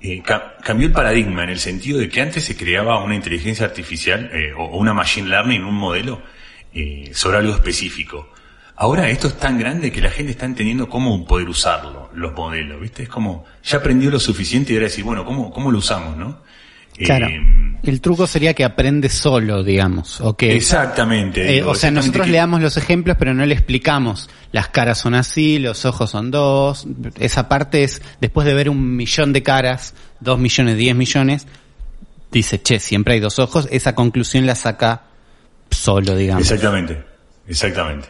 eh, 0.00 0.20
ca- 0.24 0.56
cambió 0.62 0.88
el 0.88 0.92
paradigma 0.92 1.44
en 1.44 1.50
el 1.50 1.58
sentido 1.58 1.98
de 1.98 2.08
que 2.08 2.20
antes 2.20 2.44
se 2.44 2.56
creaba 2.56 3.02
una 3.02 3.14
inteligencia 3.14 3.64
artificial 3.66 4.30
eh, 4.32 4.52
o, 4.56 4.64
o 4.64 4.76
una 4.78 4.92
machine 4.92 5.28
learning, 5.28 5.62
un 5.64 5.74
modelo 5.76 6.22
eh, 6.74 7.10
sobre 7.14 7.38
algo 7.38 7.54
específico. 7.54 8.28
Ahora 8.74 9.08
esto 9.10 9.28
es 9.28 9.38
tan 9.38 9.58
grande 9.58 9.92
que 9.92 10.00
la 10.00 10.10
gente 10.10 10.32
está 10.32 10.46
entendiendo 10.46 10.88
cómo 10.88 11.24
poder 11.24 11.48
usarlo, 11.48 12.10
los 12.14 12.32
modelos, 12.32 12.80
¿viste? 12.80 13.04
Es 13.04 13.08
como, 13.08 13.44
ya 13.62 13.78
aprendió 13.78 14.10
lo 14.10 14.18
suficiente 14.18 14.72
y 14.72 14.76
ahora 14.76 14.88
decir, 14.88 15.04
bueno, 15.04 15.24
¿cómo, 15.24 15.52
cómo 15.52 15.70
lo 15.70 15.78
usamos, 15.78 16.16
no? 16.16 16.40
Claro. 16.98 17.26
Eh, 17.26 17.40
El 17.84 18.00
truco 18.00 18.26
sería 18.28 18.54
que 18.54 18.64
aprende 18.64 19.08
solo, 19.08 19.64
digamos, 19.64 20.20
o 20.20 20.36
que 20.36 20.54
exactamente. 20.54 21.42
Eh, 21.48 21.52
digo, 21.54 21.70
o 21.70 21.74
sea, 21.74 21.88
exactamente 21.88 21.96
nosotros 22.06 22.26
que- 22.26 22.32
le 22.32 22.38
damos 22.38 22.60
los 22.60 22.76
ejemplos, 22.76 23.16
pero 23.18 23.34
no 23.34 23.44
le 23.44 23.54
explicamos. 23.54 24.30
Las 24.52 24.68
caras 24.68 24.98
son 24.98 25.14
así, 25.14 25.58
los 25.58 25.84
ojos 25.84 26.10
son 26.10 26.30
dos. 26.30 26.86
Esa 27.18 27.48
parte 27.48 27.82
es, 27.82 28.00
después 28.20 28.46
de 28.46 28.54
ver 28.54 28.68
un 28.70 28.94
millón 28.96 29.32
de 29.32 29.42
caras, 29.42 29.94
dos 30.20 30.38
millones, 30.38 30.76
diez 30.76 30.94
millones, 30.94 31.46
dice, 32.30 32.62
che, 32.62 32.78
siempre 32.78 33.14
hay 33.14 33.20
dos 33.20 33.38
ojos. 33.40 33.66
Esa 33.72 33.94
conclusión 33.96 34.46
la 34.46 34.54
saca 34.54 35.02
solo, 35.70 36.14
digamos. 36.14 36.42
Exactamente, 36.42 37.02
exactamente. 37.48 38.08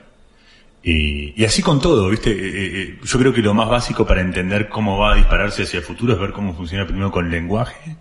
Y, 0.84 1.40
y 1.40 1.44
así 1.44 1.62
con 1.62 1.80
todo, 1.80 2.10
¿viste? 2.10 2.30
Eh, 2.30 2.34
eh, 2.34 2.82
eh, 2.82 2.98
yo 3.04 3.18
creo 3.18 3.32
que 3.32 3.40
lo 3.40 3.54
más 3.54 3.68
básico 3.68 4.04
para 4.04 4.20
entender 4.20 4.68
cómo 4.68 4.98
va 4.98 5.12
a 5.12 5.16
dispararse 5.16 5.62
hacia 5.62 5.78
el 5.78 5.84
futuro 5.84 6.12
es 6.14 6.18
ver 6.20 6.32
cómo 6.32 6.54
funciona 6.54 6.84
primero 6.84 7.10
con 7.12 7.30
lenguaje, 7.30 7.96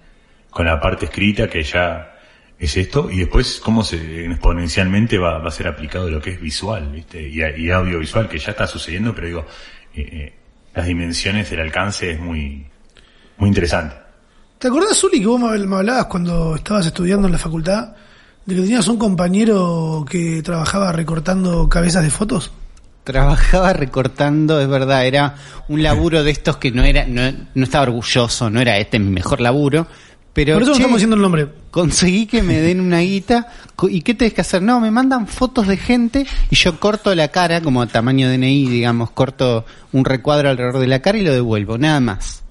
con 0.51 0.67
la 0.67 0.79
parte 0.79 1.05
escrita 1.05 1.49
que 1.49 1.63
ya 1.63 2.19
es 2.59 2.77
esto, 2.77 3.09
y 3.09 3.17
después 3.17 3.59
cómo 3.63 3.83
se 3.83 4.25
exponencialmente 4.25 5.17
va, 5.17 5.39
va 5.39 5.47
a 5.47 5.51
ser 5.51 5.67
aplicado 5.67 6.11
lo 6.11 6.21
que 6.21 6.31
es 6.31 6.39
visual, 6.39 6.91
¿viste? 6.91 7.27
Y, 7.27 7.41
y 7.41 7.71
audiovisual, 7.71 8.29
que 8.29 8.37
ya 8.37 8.51
está 8.51 8.67
sucediendo, 8.67 9.15
pero 9.15 9.27
digo, 9.27 9.45
eh, 9.95 10.01
eh, 10.01 10.33
las 10.75 10.85
dimensiones 10.85 11.49
del 11.49 11.61
alcance 11.61 12.11
es 12.11 12.19
muy, 12.19 12.67
muy 13.37 13.47
interesante. 13.47 13.95
¿Te 14.59 14.67
acordás, 14.67 14.95
Zuli, 14.95 15.19
que 15.19 15.25
vos 15.25 15.39
me 15.39 15.57
me 15.65 15.75
hablabas 15.77 16.05
cuando 16.05 16.55
estabas 16.55 16.85
estudiando 16.85 17.25
en 17.25 17.31
la 17.33 17.39
facultad 17.39 17.95
de 18.45 18.55
que 18.55 18.61
tenías 18.61 18.87
un 18.87 18.99
compañero 18.99 20.05
que 20.07 20.43
trabajaba 20.43 20.91
recortando 20.91 21.67
cabezas 21.67 22.03
de 22.03 22.11
fotos? 22.11 22.51
trabajaba 23.03 23.73
recortando, 23.73 24.61
es 24.61 24.67
verdad, 24.67 25.05
era 25.05 25.35
un 25.67 25.81
laburo 25.81 26.23
de 26.23 26.31
estos 26.31 26.57
que 26.57 26.71
no 26.71 26.83
era, 26.83 27.05
no, 27.05 27.21
no 27.53 27.63
estaba 27.63 27.83
orgulloso, 27.83 28.49
no 28.49 28.61
era 28.61 28.77
este 28.77 28.99
mi 28.99 29.09
mejor 29.09 29.41
laburo, 29.41 29.87
pero 30.33 30.53
Por 30.53 30.63
eso 30.63 30.71
no 30.71 30.75
che, 30.77 30.81
estamos 30.81 30.97
diciendo 30.97 31.15
el 31.17 31.21
nombre. 31.21 31.47
conseguí 31.71 32.25
que 32.25 32.41
me 32.43 32.59
den 32.61 32.79
una 32.79 32.99
guita, 32.99 33.47
¿y 33.89 34.01
qué 34.01 34.13
tenés 34.13 34.33
que 34.33 34.41
hacer? 34.41 34.61
No, 34.61 34.79
me 34.79 34.89
mandan 34.91 35.27
fotos 35.27 35.67
de 35.67 35.77
gente 35.77 36.25
y 36.49 36.55
yo 36.55 36.79
corto 36.79 37.13
la 37.15 37.27
cara, 37.29 37.61
como 37.61 37.85
tamaño 37.87 38.29
DNI, 38.29 38.67
digamos, 38.69 39.11
corto 39.11 39.65
un 39.91 40.05
recuadro 40.05 40.49
alrededor 40.49 40.79
de 40.79 40.87
la 40.87 41.01
cara 41.01 41.17
y 41.17 41.23
lo 41.23 41.33
devuelvo, 41.33 41.77
nada 41.77 41.99
más. 41.99 42.43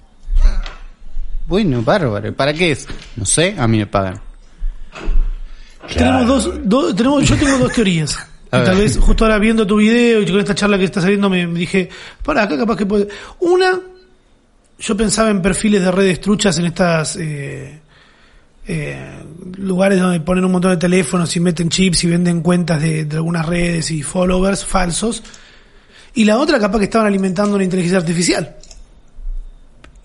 Bueno, 1.47 1.81
bárbaro, 1.81 2.33
¿para 2.35 2.53
qué 2.53 2.71
es? 2.71 2.87
No 3.15 3.25
sé, 3.25 3.55
a 3.57 3.67
mí 3.67 3.77
me 3.79 3.87
pagan. 3.87 4.21
Tenemos 5.93 6.27
dos, 6.27 6.51
dos- 6.63 6.95
tenemos, 6.95 7.27
yo 7.27 7.35
tengo 7.35 7.57
dos 7.57 7.73
teorías. 7.73 8.17
A 8.51 8.61
Y 8.61 8.65
tal 8.65 8.77
vez 8.77 8.97
justo 8.97 9.23
ahora 9.25 9.39
viendo 9.39 9.65
tu 9.65 9.77
video 9.77 10.21
y 10.21 10.25
con 10.25 10.39
esta 10.39 10.53
charla 10.55 10.77
que 10.77 10.83
está 10.83 11.01
saliendo 11.01 11.29
me, 11.29 11.47
me 11.47 11.59
dije, 11.59 11.89
para 12.23 12.43
acá 12.43 12.57
capaz 12.57 12.75
que 12.77 12.85
puede. 12.85 13.07
Una, 13.39 13.79
yo 14.81 14.97
pensaba 14.97 15.29
en 15.29 15.41
perfiles 15.41 15.81
de 15.81 15.91
redes 15.91 16.19
truchas 16.19 16.57
en 16.57 16.65
estas 16.65 17.15
eh, 17.15 17.79
eh, 18.67 19.09
lugares 19.57 19.99
donde 19.99 20.19
ponen 20.21 20.43
un 20.45 20.51
montón 20.51 20.71
de 20.71 20.77
teléfonos 20.77 21.35
y 21.35 21.39
meten 21.39 21.69
chips 21.69 22.03
y 22.03 22.07
venden 22.07 22.41
cuentas 22.41 22.81
de, 22.81 23.05
de 23.05 23.15
algunas 23.15 23.45
redes 23.45 23.91
y 23.91 24.01
followers 24.01 24.65
falsos. 24.65 25.23
Y 26.15 26.25
la 26.25 26.37
otra 26.39 26.59
capaz 26.59 26.79
que 26.79 26.85
estaban 26.85 27.07
alimentando 27.07 27.55
una 27.55 27.63
inteligencia 27.63 27.99
artificial. 27.99 28.57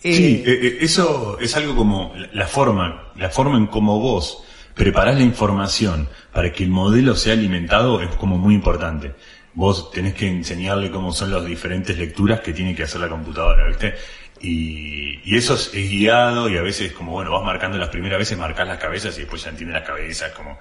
Sí, 0.02 0.42
eh, 0.46 0.60
eh, 0.62 0.78
eso 0.82 1.38
es 1.40 1.56
algo 1.56 1.74
como 1.74 2.12
la- 2.14 2.28
la 2.32 2.46
forma, 2.46 3.12
la 3.16 3.30
forma 3.30 3.56
en 3.56 3.66
cómo 3.66 3.98
vos 3.98 4.42
preparás 4.74 5.16
la 5.16 5.22
información 5.24 6.06
para 6.32 6.52
que 6.52 6.62
el 6.62 6.70
modelo 6.70 7.16
sea 7.16 7.32
alimentado 7.32 8.00
es 8.02 8.14
como 8.16 8.36
muy 8.38 8.54
importante. 8.54 9.14
Vos 9.54 9.90
tenés 9.90 10.14
que 10.14 10.28
enseñarle 10.28 10.90
cómo 10.90 11.12
son 11.12 11.30
las 11.32 11.44
diferentes 11.46 11.96
lecturas 11.96 12.40
que 12.40 12.52
tiene 12.52 12.74
que 12.74 12.82
hacer 12.82 13.00
la 13.00 13.08
computadora, 13.08 13.66
¿viste? 13.68 13.94
Y, 14.40 15.20
y 15.24 15.36
eso 15.36 15.54
es, 15.54 15.70
es 15.74 15.90
guiado 15.90 16.48
y 16.48 16.56
a 16.58 16.62
veces 16.62 16.92
como, 16.92 17.12
bueno, 17.12 17.32
vas 17.32 17.42
marcando 17.44 17.78
las 17.78 17.88
primeras 17.88 18.18
veces, 18.18 18.36
marcas 18.38 18.68
las 18.68 18.78
cabezas 18.78 19.16
y 19.16 19.20
después 19.20 19.42
ya 19.42 19.50
entiende 19.50 19.74
las 19.74 19.86
cabezas, 19.86 20.32
como... 20.32 20.58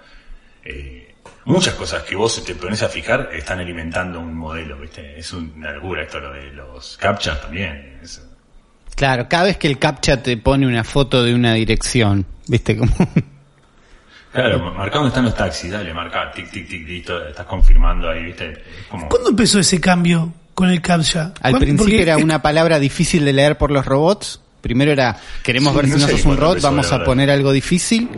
eh, 0.63 1.13
muchas 1.45 1.73
cosas 1.75 2.03
que 2.03 2.15
vos 2.15 2.43
te 2.43 2.55
pones 2.55 2.81
a 2.83 2.89
fijar 2.89 3.29
están 3.33 3.59
alimentando 3.59 4.19
un 4.19 4.33
modelo, 4.33 4.77
¿viste? 4.79 5.19
Es 5.19 5.31
una 5.33 5.71
locura 5.71 6.03
esto 6.03 6.19
lo 6.19 6.31
de 6.33 6.51
los 6.53 6.97
captchas 6.97 7.41
también. 7.41 7.99
es- 8.01 8.21
Claro, 8.95 9.27
cada 9.27 9.43
vez 9.45 9.57
que 9.57 9.67
el 9.67 9.77
captcha 9.77 10.23
te 10.23 10.37
pone 10.37 10.65
una 10.65 10.83
foto 10.85 11.21
de 11.21 11.35
una 11.35 11.53
dirección, 11.53 12.25
¿viste? 12.47 12.77
Como... 12.77 12.93
Claro, 14.31 14.59
marcá 14.73 14.95
dónde 14.95 15.09
están 15.09 15.23
los 15.25 15.35
taxis, 15.35 15.71
dale, 15.71 15.93
marcá, 15.93 16.29
tic, 16.31 16.51
tic, 16.51 16.67
tic, 16.67 16.85
listo, 16.85 17.25
estás 17.25 17.45
confirmando 17.45 18.09
ahí, 18.09 18.21
viste, 18.25 18.53
como... 18.89 19.07
¿Cuándo 19.07 19.29
empezó 19.29 19.59
ese 19.59 19.79
cambio 19.79 20.33
con 20.55 20.69
el 20.71 20.81
CAPTCHA? 20.81 21.33
Al 21.41 21.57
principio 21.59 21.99
era 21.99 22.17
es- 22.17 22.23
una 22.23 22.41
palabra 22.41 22.79
difícil 22.79 23.23
de 23.25 23.33
leer 23.33 23.57
por 23.57 23.69
los 23.71 23.85
robots. 23.85 24.39
Primero 24.61 24.91
era, 24.91 25.17
queremos 25.43 25.73
Sí, 25.73 25.77
ver 25.77 25.87
no 25.89 25.95
si 25.97 26.01
no 26.01 26.07
sos 26.09 26.25
un 26.25 26.37
robot, 26.37 26.61
vamos 26.61 26.91
a 26.91 27.03
poner 27.03 27.29
algo 27.29 27.51
difícil. 27.51 28.09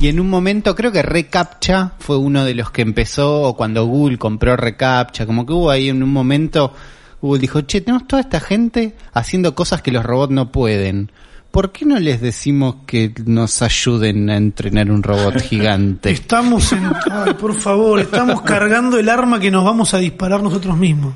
Y 0.00 0.06
en 0.06 0.20
un 0.20 0.30
momento 0.30 0.76
creo 0.76 0.92
que 0.92 1.02
Recaptcha 1.02 1.94
fue 1.98 2.16
uno 2.18 2.44
de 2.44 2.54
los 2.54 2.70
que 2.70 2.82
empezó, 2.82 3.42
o 3.42 3.56
cuando 3.56 3.84
Google 3.84 4.16
compró 4.16 4.56
Recaptcha, 4.56 5.26
como 5.26 5.44
que 5.44 5.52
hubo 5.52 5.70
ahí 5.72 5.88
en 5.88 6.04
un 6.04 6.12
momento, 6.12 6.72
Google 7.20 7.40
dijo, 7.40 7.62
che, 7.62 7.80
tenemos 7.80 8.06
toda 8.06 8.22
esta 8.22 8.38
gente 8.38 8.94
haciendo 9.12 9.56
cosas 9.56 9.82
que 9.82 9.90
los 9.90 10.04
robots 10.04 10.32
no 10.32 10.52
pueden. 10.52 11.10
¿Por 11.50 11.72
qué 11.72 11.84
no 11.84 11.98
les 11.98 12.20
decimos 12.20 12.76
que 12.86 13.12
nos 13.24 13.60
ayuden 13.62 14.30
a 14.30 14.36
entrenar 14.36 14.90
un 14.92 15.02
robot 15.02 15.40
gigante? 15.42 16.12
Estamos 16.12 16.70
en... 16.72 16.92
Ay, 17.10 17.34
por 17.34 17.54
favor, 17.58 17.98
estamos 17.98 18.42
cargando 18.42 18.98
el 19.00 19.08
arma 19.08 19.40
que 19.40 19.50
nos 19.50 19.64
vamos 19.64 19.94
a 19.94 19.98
disparar 19.98 20.40
nosotros 20.44 20.76
mismos. 20.76 21.14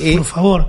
Eh, 0.00 0.16
Por 0.16 0.26
favor. 0.26 0.68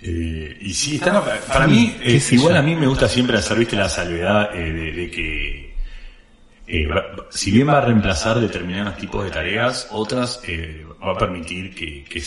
Eh, 0.00 0.56
y 0.60 0.74
sí, 0.74 0.96
está, 0.96 1.22
para 1.48 1.66
mí, 1.66 1.96
eh, 2.02 2.20
igual 2.30 2.54
yo. 2.54 2.58
a 2.60 2.62
mí 2.62 2.74
me 2.76 2.86
gusta 2.86 3.08
siempre 3.08 3.36
hacer, 3.36 3.58
viste, 3.58 3.74
la 3.76 3.88
salvedad 3.88 4.54
eh, 4.54 4.72
de, 4.72 4.92
de 4.92 5.10
que, 5.10 5.74
eh, 6.68 6.88
si 7.30 7.50
bien 7.50 7.68
va 7.68 7.78
a 7.78 7.80
reemplazar 7.80 8.38
determinados 8.38 8.96
tipos 8.96 9.24
de 9.24 9.30
tareas, 9.32 9.88
otras 9.90 10.40
eh, 10.46 10.86
va 11.04 11.12
a 11.12 11.18
permitir 11.18 11.74
que, 11.74 12.04
que 12.04 12.22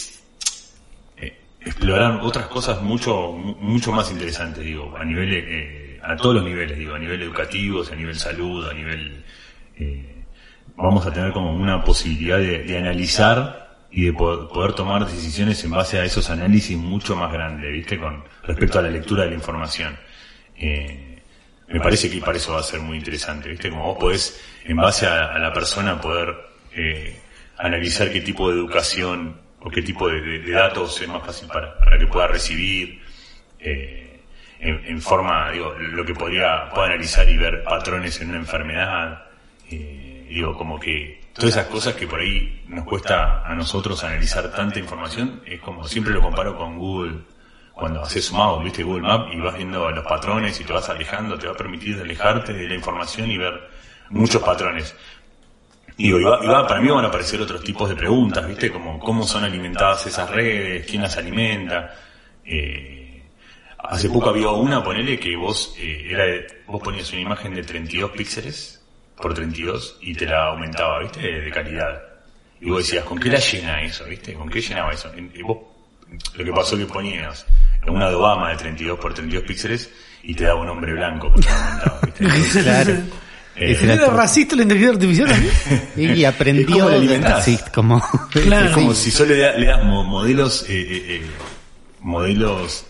eh, 1.18 1.38
explorar 1.62 2.20
otras 2.22 2.48
cosas 2.48 2.82
mucho 2.82 3.32
mu- 3.32 3.56
mucho 3.56 3.94
más 3.94 4.12
interesantes, 4.12 4.66
digo, 4.66 4.94
a 4.98 5.06
nivel, 5.06 5.32
eh, 5.34 6.00
a 6.04 6.16
todos 6.18 6.36
los 6.36 6.44
niveles, 6.44 6.78
digo, 6.78 6.96
a 6.96 7.00
nivel 7.00 7.22
educativo, 7.22 7.84
a 7.90 7.96
nivel 7.96 8.18
salud, 8.20 8.68
a 8.68 8.74
nivel, 8.74 9.24
eh, 9.78 10.24
vamos 10.76 11.06
a 11.06 11.14
tener 11.14 11.32
como 11.32 11.54
una 11.56 11.82
posibilidad 11.86 12.38
de, 12.38 12.64
de 12.64 12.78
analizar 12.78 13.71
y 13.92 14.06
de 14.06 14.14
po- 14.14 14.48
poder 14.48 14.74
tomar 14.74 15.06
decisiones 15.06 15.64
en 15.64 15.72
base 15.72 16.00
a 16.00 16.06
esos 16.06 16.30
análisis 16.30 16.78
mucho 16.78 17.16
más 17.16 17.32
grandes, 17.32 17.72
¿viste? 17.72 17.98
Con 17.98 18.24
respecto 18.44 18.80
a 18.80 18.82
la 18.82 18.90
lectura 18.90 19.24
de 19.24 19.30
la 19.30 19.36
información. 19.36 19.98
Eh, 20.58 21.20
me 21.68 21.80
parece 21.80 22.10
que 22.10 22.20
para 22.20 22.38
eso 22.38 22.54
va 22.54 22.60
a 22.60 22.64
ser 22.64 22.80
muy 22.82 22.98
interesante, 22.98 23.50
¿viste? 23.50 23.70
Como 23.70 23.86
vos 23.86 23.98
podés, 23.98 24.42
en 24.66 24.78
base 24.78 25.08
a, 25.08 25.38
la 25.40 25.54
persona, 25.54 26.00
poder 26.02 26.36
eh, 26.74 27.18
analizar 27.58 28.12
qué 28.12 28.22
tipo 28.22 28.50
de 28.50 28.58
educación 28.58 29.40
o 29.62 29.70
qué 29.70 29.82
tipo 29.82 30.10
de 30.10 30.52
datos 30.52 31.02
es 31.02 31.08
más 31.08 31.24
fácil 31.26 31.48
para, 31.48 31.78
para 31.78 31.98
que 31.98 32.08
pueda 32.08 32.28
recibir, 32.28 33.02
eh, 33.60 34.20
en, 34.60 34.86
en 34.86 35.02
forma, 35.02 35.50
digo, 35.52 35.74
lo 35.80 36.06
que 36.06 36.14
podría, 36.14 36.70
pueda 36.70 36.88
analizar 36.88 37.28
y 37.30 37.38
ver 37.38 37.64
patrones 37.64 38.20
en 38.22 38.30
una 38.30 38.40
enfermedad, 38.40 39.26
eh, 39.70 40.26
digo, 40.30 40.58
como 40.58 40.80
que 40.80 41.21
todas 41.34 41.52
esas 41.52 41.68
cosas 41.68 41.94
que 41.96 42.08
por 42.08 42.20
ahí 42.20 42.64
nos 42.68 42.86
cuesta 42.86 43.44
a 43.46 43.56
nosotros 43.56 44.04
analizar 44.04 44.52
tanta 44.52 44.80
información, 44.80 45.42
es 45.46 45.60
como 45.62 45.88
siempre 45.88 46.14
lo 46.14 46.22
comparo 46.22 46.58
con 46.58 46.78
Google, 46.78 47.20
cuando 47.74 48.02
haces 48.02 48.32
mouse, 48.32 48.64
viste 48.64 48.84
Google 48.84 49.04
Map 49.04 49.34
y 49.34 49.40
vas 49.40 49.56
viendo 49.56 49.90
los 49.92 50.06
patrones 50.06 50.60
y 50.60 50.64
te 50.64 50.74
vas 50.74 50.90
alejando, 50.90 51.38
te 51.40 51.48
va 51.48 51.54
a 51.54 51.58
permitir 51.58 52.00
alejarte 52.00 52.54
de 52.54 52.68
la 52.68 52.76
información 52.76 53.32
y 53.32 53.38
ver 53.38 53.70
muchos 54.10 54.42
patrones. 54.44 54.94
Y 55.98 56.12
va- 56.12 56.40
y 56.44 56.48
va- 56.48 56.68
para 56.68 56.82
mí 56.82 56.90
van 56.90 57.06
a 57.06 57.08
aparecer 57.08 57.42
otros 57.42 57.64
tipos 57.64 57.90
de 57.90 57.96
preguntas, 57.96 58.48
¿viste? 58.48 58.72
Como 58.72 59.00
cómo 59.00 59.24
son 59.24 59.44
alimentadas 59.44 60.06
esas 60.08 60.30
redes, 60.30 60.86
quién 60.88 61.02
las 61.02 61.16
alimenta. 61.18 61.96
Eh, 62.46 63.24
hace 63.80 64.10
poco 64.10 64.30
había 64.30 64.50
una, 64.50 64.84
ponele, 64.84 65.20
que 65.20 65.36
vos, 65.36 65.74
eh, 65.78 66.08
era 66.10 66.26
vos 66.68 66.82
ponías 66.82 67.12
una 67.14 67.22
imagen 67.22 67.54
de 67.54 67.64
32 67.64 68.12
píxeles 68.12 68.81
por 69.22 69.34
32 69.34 69.98
y 70.01 70.13
te 70.16 70.25
la 70.25 70.48
aumentaba, 70.48 71.00
¿viste? 71.00 71.20
De, 71.22 71.42
de 71.42 71.51
calidad. 71.51 72.01
Y 72.60 72.70
vos 72.70 72.80
decías, 72.86 73.04
¿con 73.06 73.18
qué 73.20 73.30
la 73.30 73.40
llena 73.40 73.82
eso, 73.82 74.06
viste? 74.06 74.34
¿Con 74.34 74.50
qué 74.50 74.62
llenaba 74.62 74.92
eso? 74.92 75.12
Y 75.34 75.42
vos, 75.42 75.58
lo 76.36 76.44
que 76.46 76.51
pasó 76.51 76.78
que 76.78 76.86
ponías 76.86 77.46
una 77.88 78.10
de 78.10 78.16
Obama 78.16 78.50
de 78.51 78.58
32 78.58 79.00
por 79.00 79.13
32 79.13 79.44
píxeles 79.48 79.90
y 80.24 80.36
te 80.36 80.44
daba 80.44 80.62
un 80.62 80.70
hombre 80.70 80.94
blanco 80.94 81.32
porque 81.34 81.48
la 81.50 81.56
aumentaba, 81.56 82.00
¿viste? 82.04 82.24
Entonces, 82.25 82.63
Claro. 82.63 82.92
eh, 83.56 83.78
era 83.82 83.94
¿Era 83.94 84.06
todo. 84.06 84.18
racista 84.18 84.56
la 84.56 84.62
inteligencia 84.63 84.94
artificial 84.96 85.28
también? 85.30 86.16
Y 86.18 86.25
aprendió 86.25 86.68
¿Cómo 86.68 86.86
la 86.86 86.92
de 86.92 86.98
alimentás? 86.98 87.46
sí, 87.46 87.60
como 87.74 88.01
Claro. 88.32 88.68
Es 88.68 88.72
como 88.74 88.94
si 88.94 89.10
solo 89.12 89.34
le, 89.34 89.40
da- 89.42 89.54
le 89.58 89.66
das 89.66 89.84
mo- 89.84 90.04
modelos, 90.04 90.63
eh, 90.70 90.74
eh, 90.80 91.06
eh, 91.16 91.32
modelos 92.01 92.86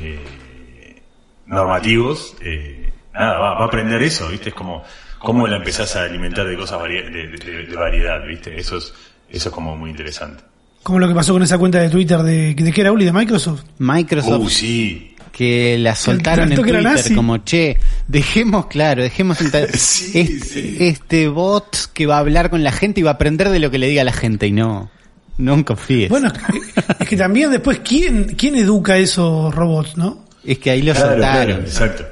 eh, 0.00 1.02
normativos, 1.46 2.36
eh, 2.40 2.92
nada, 3.12 3.38
va, 3.38 3.54
va 3.54 3.62
a 3.62 3.66
aprender 3.66 4.02
eso, 4.02 4.28
¿viste? 4.28 4.50
Es 4.50 4.54
como, 4.54 4.84
cómo 5.22 5.46
la 5.46 5.56
empezás 5.56 5.96
a 5.96 6.02
alimentar 6.04 6.46
de 6.46 6.56
cosas 6.56 6.82
de, 6.82 7.02
de- 7.10 7.66
de 7.66 7.76
variedad, 7.76 8.24
¿viste? 8.26 8.58
Eso 8.58 8.76
es, 8.78 8.92
eso 9.30 9.48
es 9.48 9.54
como 9.54 9.76
muy 9.76 9.90
interesante. 9.90 10.42
Como 10.82 10.98
lo 10.98 11.06
que 11.08 11.14
pasó 11.14 11.32
con 11.32 11.42
esa 11.42 11.58
cuenta 11.58 11.78
de 11.80 11.88
Twitter 11.88 12.18
de, 12.22 12.54
¿de 12.54 12.72
qué 12.72 12.80
era 12.80 12.90
Uli? 12.92 13.04
¿De 13.04 13.12
Microsoft? 13.12 13.62
Microsoft 13.78 14.42
Uh, 14.44 14.48
sí. 14.50 15.14
que 15.30 15.78
la 15.78 15.94
soltaron 15.94 16.50
en 16.50 16.56
que 16.56 16.62
Twitter 16.62 16.82
nazi. 16.82 17.14
como 17.14 17.38
che 17.38 17.78
dejemos 18.08 18.66
claro 18.66 19.00
dejemos 19.02 19.38
Sí, 19.74 20.10
este, 20.18 20.40
sí. 20.44 20.76
este 20.80 21.28
bot 21.28 21.90
que 21.94 22.04
va 22.06 22.16
a 22.16 22.18
hablar 22.18 22.50
con 22.50 22.62
la 22.64 22.72
gente 22.72 23.00
y 23.00 23.02
va 23.04 23.12
a 23.12 23.14
aprender 23.14 23.48
de 23.50 23.60
lo 23.60 23.70
que 23.70 23.78
le 23.78 23.86
diga 23.88 24.02
la 24.04 24.12
gente 24.12 24.46
y 24.48 24.52
no 24.52 24.90
no 25.38 25.64
confíes 25.64 26.10
Bueno, 26.10 26.28
es 26.28 26.96
que, 26.98 27.06
que 27.06 27.16
también 27.16 27.50
después, 27.50 27.78
¿quién, 27.84 28.34
¿quién 28.36 28.56
educa 28.56 28.92
a 28.94 28.98
esos 28.98 29.54
robots, 29.54 29.96
no? 29.96 30.24
es 30.44 30.58
que 30.58 30.70
ahí 30.70 30.82
lo 30.82 30.92
Claro, 30.92 31.10
soltaron 31.12 31.46
claro, 31.46 31.62
exacto. 31.62 32.04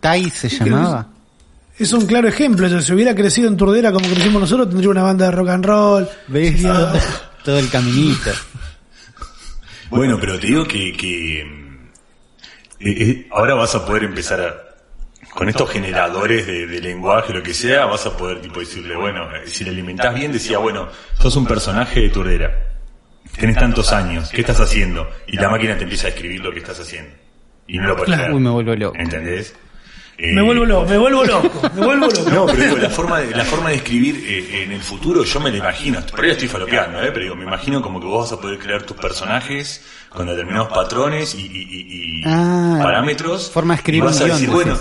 Tai 0.00 0.30
se 0.30 0.48
que 0.48 0.56
llamaba 0.66 1.08
Es 1.78 1.92
un 1.92 2.06
claro 2.06 2.28
ejemplo. 2.28 2.68
Si 2.80 2.92
hubiera 2.92 3.14
crecido 3.14 3.48
en 3.48 3.56
Turdera 3.56 3.92
como 3.92 4.08
crecimos 4.08 4.40
nosotros, 4.40 4.68
tendría 4.68 4.90
una 4.90 5.02
banda 5.02 5.26
de 5.26 5.30
rock 5.32 5.48
and 5.50 5.64
roll. 5.66 6.08
¿Ves? 6.28 6.52
Sería- 6.60 6.72
todo, 6.74 6.92
todo 7.44 7.58
el 7.58 7.70
caminito 7.70 8.30
Bueno, 9.90 10.18
pero 10.20 10.38
te 10.38 10.46
digo 10.48 10.64
que, 10.66 10.92
que 10.92 11.40
eh, 11.40 11.46
eh, 12.80 13.28
ahora 13.30 13.54
vas 13.54 13.74
a 13.74 13.84
poder 13.86 14.04
empezar 14.04 14.40
a, 14.40 14.54
con 15.30 15.48
estos 15.48 15.70
generadores 15.70 16.46
de, 16.46 16.66
de 16.66 16.80
lenguaje, 16.80 17.32
lo 17.32 17.42
que 17.42 17.54
sea, 17.54 17.86
vas 17.86 18.04
a 18.06 18.16
poder 18.16 18.40
tipo 18.40 18.60
decirle, 18.60 18.96
bueno, 18.96 19.24
eh, 19.34 19.42
si 19.46 19.64
le 19.64 19.70
alimentás 19.70 20.14
bien, 20.14 20.32
decía, 20.32 20.58
bueno, 20.58 20.88
sos 21.20 21.36
un 21.36 21.46
personaje 21.46 22.00
de 22.00 22.08
Turdera, 22.10 22.50
tenés 23.38 23.56
tantos 23.56 23.92
años, 23.92 24.28
¿qué 24.30 24.40
estás 24.40 24.60
haciendo? 24.60 25.08
Y 25.26 25.36
la 25.36 25.48
máquina 25.48 25.76
te 25.76 25.84
empieza 25.84 26.08
a 26.08 26.10
escribir 26.10 26.40
lo 26.42 26.52
que 26.52 26.58
estás 26.58 26.78
haciendo. 26.80 27.10
Y 27.66 27.78
no 27.78 27.88
lo 27.88 27.96
puedes. 27.96 28.18
Uy, 28.30 28.40
me 28.40 28.50
vuelvo 28.50 28.74
loco. 28.74 28.96
¿Entendés? 28.98 29.54
Eh, 30.20 30.32
Me 30.34 30.42
vuelvo 30.42 30.64
loco, 30.64 30.86
me 30.88 30.98
vuelvo 30.98 31.24
loco, 31.24 31.70
me 31.76 31.80
vuelvo 31.86 32.06
loco. 32.08 32.30
No, 32.30 32.46
pero 32.46 32.64
digo, 32.64 32.76
la 32.78 32.90
forma 32.90 33.20
de, 33.20 33.30
la 33.36 33.44
forma 33.44 33.68
de 33.70 33.76
escribir 33.76 34.24
eh, 34.26 34.64
en 34.64 34.72
el 34.72 34.80
futuro, 34.82 35.22
yo 35.22 35.38
me 35.38 35.50
la 35.52 35.58
imagino, 35.58 36.00
por 36.10 36.24
ahí 36.24 36.32
estoy 36.32 36.48
falopeando, 36.48 36.98
¿eh? 37.00 37.10
pero 37.12 37.20
digo, 37.22 37.36
me 37.36 37.44
imagino 37.44 37.80
como 37.80 38.00
que 38.00 38.06
vos 38.06 38.28
vas 38.28 38.36
a 38.38 38.40
poder 38.42 38.58
crear 38.58 38.82
tus 38.82 38.96
personajes 38.96 39.84
con 40.08 40.26
determinados 40.26 40.68
patrones 40.72 41.34
y, 41.36 41.42
y- 41.42 41.46
y- 41.46 42.20
y 42.20 42.22
Ah, 42.26 42.80
parámetros. 42.82 43.48
forma 43.50 43.74
de 43.74 43.78
escribir 43.78 44.02
vas 44.04 44.16
un 44.20 44.22
a 44.30 44.34
decir, 44.34 44.50
bueno, 44.50 44.76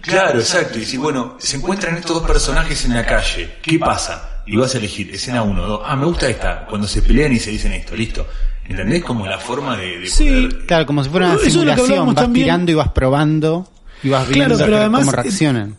claro, 0.00 0.40
exacto, 0.40 0.76
y 0.76 0.80
decir, 0.80 0.98
bueno, 0.98 1.36
se 1.38 1.56
encuentran 1.58 1.96
estos 1.96 2.16
dos 2.18 2.26
personajes 2.26 2.84
en 2.84 2.94
la 2.94 3.06
calle, 3.06 3.54
¿qué 3.62 3.78
pasa? 3.78 4.42
Y 4.46 4.56
vas 4.56 4.74
a 4.74 4.78
elegir 4.78 5.14
escena 5.14 5.42
1, 5.42 5.66
2, 5.66 5.80
ah, 5.84 5.94
me 5.94 6.04
gusta 6.06 6.28
esta, 6.28 6.66
cuando 6.66 6.88
se 6.88 7.00
pelean 7.02 7.32
y 7.32 7.38
se 7.38 7.50
dicen 7.50 7.72
esto, 7.74 7.94
listo. 7.94 8.26
¿Entendés? 8.66 9.04
Como 9.04 9.26
la 9.26 9.38
forma 9.38 9.76
de, 9.76 9.98
de 10.00 10.06
Sí. 10.08 10.24
poder- 10.28 10.66
Claro, 10.66 10.86
como 10.86 11.04
si 11.04 11.10
fuera 11.10 11.26
una 11.26 11.34
Eso 11.36 11.44
es 11.46 11.54
lo 11.54 11.60
que 11.60 11.66
simulación, 11.76 12.06
vas 12.06 12.14
también. 12.16 12.44
tirando 12.46 12.72
y 12.72 12.74
vas 12.74 12.88
probando 12.88 13.68
y 14.04 14.08
vas 14.08 14.28
Claro, 14.28 14.56
pero 14.58 14.76
además, 14.76 15.00
cómo 15.00 15.12
reaccionan. 15.12 15.76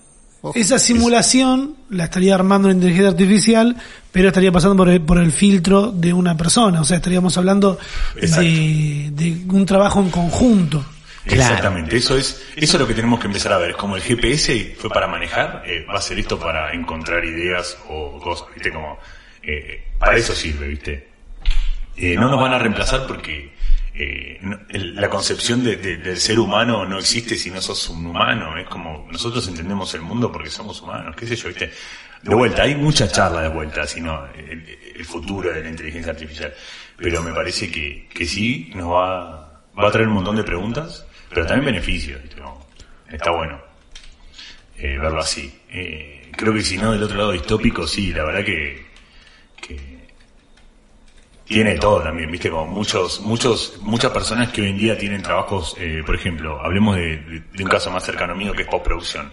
Esa 0.54 0.78
simulación 0.78 1.76
la 1.90 2.04
estaría 2.04 2.36
armando 2.36 2.68
una 2.68 2.76
inteligencia 2.76 3.10
artificial, 3.10 3.76
pero 4.12 4.28
estaría 4.28 4.52
pasando 4.52 4.76
por 4.76 4.90
el, 4.90 5.02
por 5.02 5.18
el 5.18 5.32
filtro 5.32 5.92
de 5.92 6.14
una 6.14 6.38
persona. 6.38 6.82
O 6.82 6.86
sea, 6.86 6.98
estaríamos 6.98 7.38
hablando 7.38 7.80
de, 8.16 9.10
de 9.12 9.42
un 9.50 9.66
trabajo 9.66 10.02
en 10.02 10.10
conjunto. 10.12 10.86
Claro. 11.26 11.56
Exactamente, 11.56 11.98
eso 11.98 12.16
es, 12.16 12.44
eso 12.56 12.78
es 12.78 12.82
lo 12.82 12.88
que 12.88 12.94
tenemos 12.94 13.20
que 13.20 13.26
empezar 13.26 13.52
a 13.54 13.58
ver. 13.58 13.72
Es 13.72 13.78
como 13.78 13.96
el 13.96 14.04
GPS 14.04 14.76
fue 14.78 14.92
para 14.92 15.08
manejar, 15.08 15.64
eh, 15.66 15.84
va 15.90 15.98
a 15.98 16.02
ser 16.02 16.20
esto 16.20 16.38
para 16.38 16.72
encontrar 16.72 17.26
ideas 17.26 17.78
o 17.90 18.20
cosas, 18.20 18.48
viste, 18.54 18.72
como, 18.72 19.00
eh, 19.42 19.86
para 19.98 20.18
eso 20.18 20.36
sirve, 20.36 20.68
viste. 20.68 21.08
Eh, 21.98 22.16
no 22.16 22.30
nos 22.30 22.40
van 22.40 22.54
a 22.54 22.60
reemplazar 22.60 23.08
porque 23.08 23.55
eh, 23.98 24.40
la 24.72 25.10
concepción 25.10 25.64
de- 25.64 25.78
de- 25.78 25.98
del 25.98 26.18
ser 26.18 26.40
humano 26.40 26.86
no 26.86 27.00
existe 27.00 27.36
si 27.38 27.50
no 27.52 27.62
sos 27.62 27.90
un 27.90 28.06
humano. 28.06 28.58
Es 28.58 28.68
como 28.68 29.08
nosotros 29.12 29.48
entendemos 29.48 29.94
el 29.94 30.02
mundo 30.02 30.32
porque 30.32 30.50
somos 30.50 30.82
humanos, 30.82 31.16
qué 31.16 31.26
sé 31.28 31.36
yo, 31.36 31.48
viste. 31.50 31.72
De 32.22 32.34
vuelta, 32.36 32.64
hay 32.64 32.76
mucha 32.76 33.08
charla 33.08 33.42
de 33.44 33.50
vuelta, 33.50 33.86
sino 33.86 34.26
el, 34.36 34.66
el 34.96 35.06
futuro 35.06 35.52
de 35.54 35.62
la 35.64 35.70
inteligencia 35.70 36.12
artificial. 36.12 36.54
Pero 36.98 37.22
me 37.22 37.32
parece 37.34 37.70
que, 37.72 38.08
que 38.14 38.26
sí 38.26 38.72
nos 38.74 38.92
va, 38.92 39.62
va 39.78 39.88
a 39.88 39.92
traer 39.92 40.08
un 40.08 40.16
montón 40.16 40.36
de 40.36 40.44
preguntas, 40.44 41.06
pero 41.30 41.46
también 41.46 41.66
beneficios, 41.74 42.20
está 43.12 43.32
bueno 43.32 43.62
eh, 44.78 44.98
verlo 44.98 45.20
así. 45.20 45.54
Eh, 45.70 46.32
creo 46.36 46.54
que 46.54 46.64
si 46.64 46.78
no, 46.78 46.92
del 46.92 47.04
otro 47.04 47.18
lado 47.18 47.32
distópico, 47.32 47.86
sí, 47.88 48.12
la 48.12 48.24
verdad 48.26 48.44
que, 48.44 48.86
que 49.62 49.95
tiene 51.46 51.76
todo 51.78 52.02
también, 52.02 52.32
viste, 52.32 52.50
como 52.50 52.66
muchos, 52.66 53.22
muchos, 53.22 53.78
muchas 53.82 54.12
personas 54.12 54.50
que 54.52 54.62
hoy 54.62 54.70
en 54.70 54.78
día 54.78 54.98
tienen 54.98 55.22
trabajos, 55.22 55.76
eh, 55.80 56.02
por 56.06 56.16
ejemplo, 56.16 56.60
hablemos 56.62 56.96
de, 56.96 57.18
de- 57.54 57.64
un 57.64 57.70
caso 57.70 57.92
más 57.92 58.04
cercano 58.04 58.36
mío 58.36 58.52
que 58.54 58.64
es 58.64 58.68
postproducción. 58.68 59.32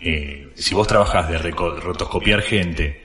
Eh, 0.00 0.48
si 0.54 0.74
vos 0.74 0.86
trabajas 0.86 1.28
de 1.28 1.36
rotoscopiar 1.38 2.40
gente 2.42 3.04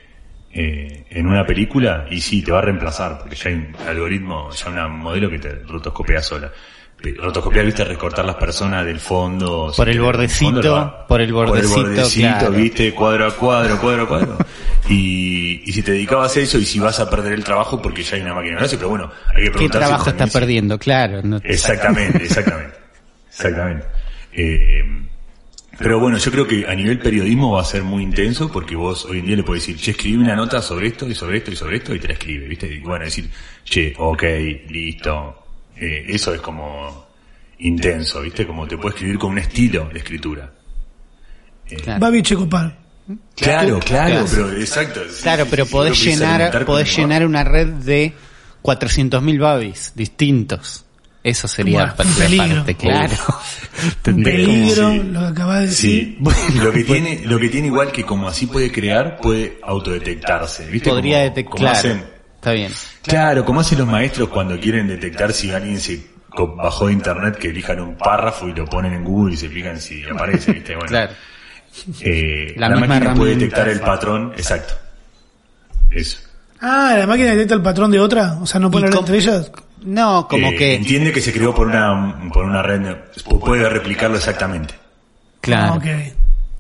eh, 0.53 1.03
en 1.09 1.27
una 1.27 1.45
película, 1.45 2.05
y 2.09 2.21
sí, 2.21 2.41
te 2.41 2.51
va 2.53 2.59
a 2.59 2.61
reemplazar, 2.61 3.19
porque 3.19 3.35
ya 3.35 3.49
hay 3.49 3.55
un 3.55 3.75
algoritmo, 3.87 4.49
ya 4.51 4.69
una 4.69 4.87
modelo 4.87 5.29
que 5.29 5.39
te 5.39 5.49
rotoscopia 5.67 6.21
sola. 6.21 6.49
Pe- 7.01 7.13
Rotoscopiar, 7.19 7.65
viste, 7.65 7.83
recortar 7.83 8.23
las 8.23 8.37
personas 8.37 8.85
del 8.85 9.01
fondo. 9.01 9.73
Por 9.75 9.89
el 9.89 9.99
bordecito, 9.99 10.45
fondo 10.51 10.61
lo 10.61 10.71
va- 10.75 11.05
por 11.07 11.19
el 11.21 11.33
bordecito, 11.33 12.29
claro. 12.39 12.51
viste, 12.55 12.93
cuadro 12.93 13.27
a 13.27 13.31
cuadro, 13.35 13.77
cuadro 13.81 14.03
a 14.03 14.07
cuadro. 14.07 14.37
Y, 14.89 15.63
y 15.65 15.71
si 15.73 15.81
te 15.81 15.93
dedicabas 15.93 16.35
a 16.37 16.39
eso, 16.41 16.59
y 16.59 16.65
si 16.65 16.79
vas 16.79 16.99
a 16.99 17.09
perder 17.09 17.33
el 17.33 17.43
trabajo 17.43 17.81
porque 17.81 18.03
ya 18.03 18.15
hay 18.17 18.21
una 18.21 18.35
máquina 18.35 18.55
que 18.55 18.59
lo 18.61 18.65
hace, 18.65 18.77
pero 18.77 18.89
bueno, 18.89 19.11
hay 19.29 19.35
que 19.35 19.41
¿Qué 19.45 19.51
preguntarse 19.51 19.79
trabajo 19.87 20.05
también 20.05 20.27
está 20.27 20.27
si- 20.27 20.39
perdiendo? 20.39 20.79
Claro. 20.79 21.21
no- 21.23 21.37
Exactamente, 21.43 22.17
exactamente. 22.23 22.75
Exactamente. 23.29 23.85
Eh, 24.33 24.83
pero 25.77 25.99
bueno, 25.99 26.17
yo 26.17 26.31
creo 26.31 26.47
que 26.47 26.65
a 26.67 26.75
nivel 26.75 26.99
periodismo 26.99 27.51
va 27.53 27.61
a 27.61 27.65
ser 27.65 27.83
muy 27.83 28.03
intenso 28.03 28.49
porque 28.51 28.75
vos 28.75 29.05
hoy 29.05 29.19
en 29.19 29.25
día 29.25 29.35
le 29.37 29.43
podés 29.43 29.65
decir, 29.65 29.81
che, 29.81 29.91
escribí 29.91 30.15
una 30.17 30.35
nota 30.35 30.61
sobre 30.61 30.87
esto 30.87 31.09
y 31.09 31.15
sobre 31.15 31.37
esto 31.39 31.51
y 31.51 31.55
sobre 31.55 31.77
esto 31.77 31.93
y 31.95 31.99
te 31.99 32.07
la 32.07 32.13
escribe, 32.13 32.47
¿viste? 32.47 32.67
Y 32.67 32.79
bueno, 32.79 33.03
decir, 33.05 33.29
che, 33.65 33.93
ok, 33.97 34.23
listo. 34.69 35.43
Eh, 35.75 36.05
eso 36.09 36.33
es 36.33 36.39
como 36.41 37.07
intenso, 37.59 38.21
¿viste? 38.21 38.45
Como 38.47 38.65
te 38.67 38.77
puede 38.77 38.95
escribir 38.95 39.17
con 39.17 39.31
un 39.31 39.39
estilo 39.39 39.89
de 39.91 39.99
escritura. 39.99 40.49
claro. 41.83 41.99
Babi 41.99 42.21
Checopar. 42.21 42.84
Claro, 43.35 43.79
claro, 43.79 44.25
Claro. 44.25 44.25
pero 44.31 44.51
exacto. 44.53 45.01
sí, 45.09 45.21
Claro, 45.23 45.43
sí, 45.43 45.49
pero 45.51 45.65
sí, 45.65 45.71
podés 45.71 46.03
llenar, 46.03 46.65
podés 46.65 46.97
llenar 46.97 47.25
una 47.25 47.43
red 47.43 47.67
de 47.67 48.13
400.000 48.63 49.39
babis 49.39 49.91
distintos. 49.95 50.81
Eso 51.23 51.47
sería 51.47 51.79
Bueno, 51.79 51.95
parte 51.95 52.11
un 52.11 52.17
peligro. 52.19 52.45
aparte, 52.61 52.75
claro. 52.75 53.15
Un 54.07 54.23
peligro, 54.23 54.91
sí. 54.91 55.01
lo 55.11 55.19
que 55.21 55.25
acabas 55.25 55.59
de 55.61 55.65
decir. 55.67 56.17
Sí, 56.19 56.57
lo 56.59 56.71
que 56.71 56.83
tiene, 56.83 57.21
lo 57.25 57.39
que 57.39 57.49
tiene 57.49 57.67
igual 57.67 57.91
que 57.91 58.03
como 58.03 58.27
así 58.27 58.45
puede 58.45 58.71
crear, 58.71 59.17
puede 59.21 59.57
autodetectarse, 59.63 60.65
¿viste? 60.67 60.89
Podría 60.91 61.19
detectar. 61.19 61.75
Está 61.75 62.51
bien. 62.51 62.71
claro, 63.01 63.43
como 63.43 63.61
hacen 63.61 63.79
los 63.79 63.87
maestros 63.87 64.29
cuando 64.29 64.59
quieren 64.59 64.87
detectar 64.87 65.33
si 65.33 65.51
alguien 65.51 65.79
se 65.79 66.05
bajó 66.57 66.87
de 66.87 66.93
internet, 66.93 67.37
que 67.37 67.47
elijan 67.49 67.79
un 67.79 67.95
párrafo 67.95 68.47
y 68.47 68.53
lo 68.53 68.65
ponen 68.65 68.93
en 68.93 69.03
Google 69.03 69.33
y 69.33 69.37
se 69.37 69.49
fijan 69.49 69.81
si 69.81 70.03
aparece, 70.03 70.51
¿viste? 70.53 70.75
Bueno, 70.75 70.89
Claro. 70.89 71.13
Eh, 72.01 72.53
La 72.57 72.69
máquina 72.69 73.13
puede 73.13 73.35
detectar 73.35 73.67
el 73.69 73.79
patrón, 73.79 74.33
exacto. 74.37 74.73
Eso. 75.91 76.19
Ah, 76.61 76.95
la 76.97 77.07
máquina 77.07 77.31
detecta 77.31 77.53
el 77.55 77.61
patrón 77.61 77.91
de 77.91 77.99
otra, 77.99 78.37
o 78.41 78.45
sea, 78.45 78.59
no 78.59 78.71
puede 78.71 78.85
¿Y 78.85 78.87
hablar 78.87 78.99
entre 79.01 79.17
ellas. 79.17 79.51
No, 79.83 80.27
como 80.27 80.47
Eh, 80.49 80.55
que. 80.55 80.75
Entiende 80.75 81.11
que 81.11 81.21
se 81.21 81.31
creó 81.31 81.53
por 81.53 81.67
una, 81.67 82.29
por 82.33 82.45
una 82.45 82.61
red, 82.61 82.95
puede 83.39 83.69
replicarlo 83.69 84.17
exactamente. 84.17 84.73
Claro. 85.41 85.79
Ah. 85.83 85.99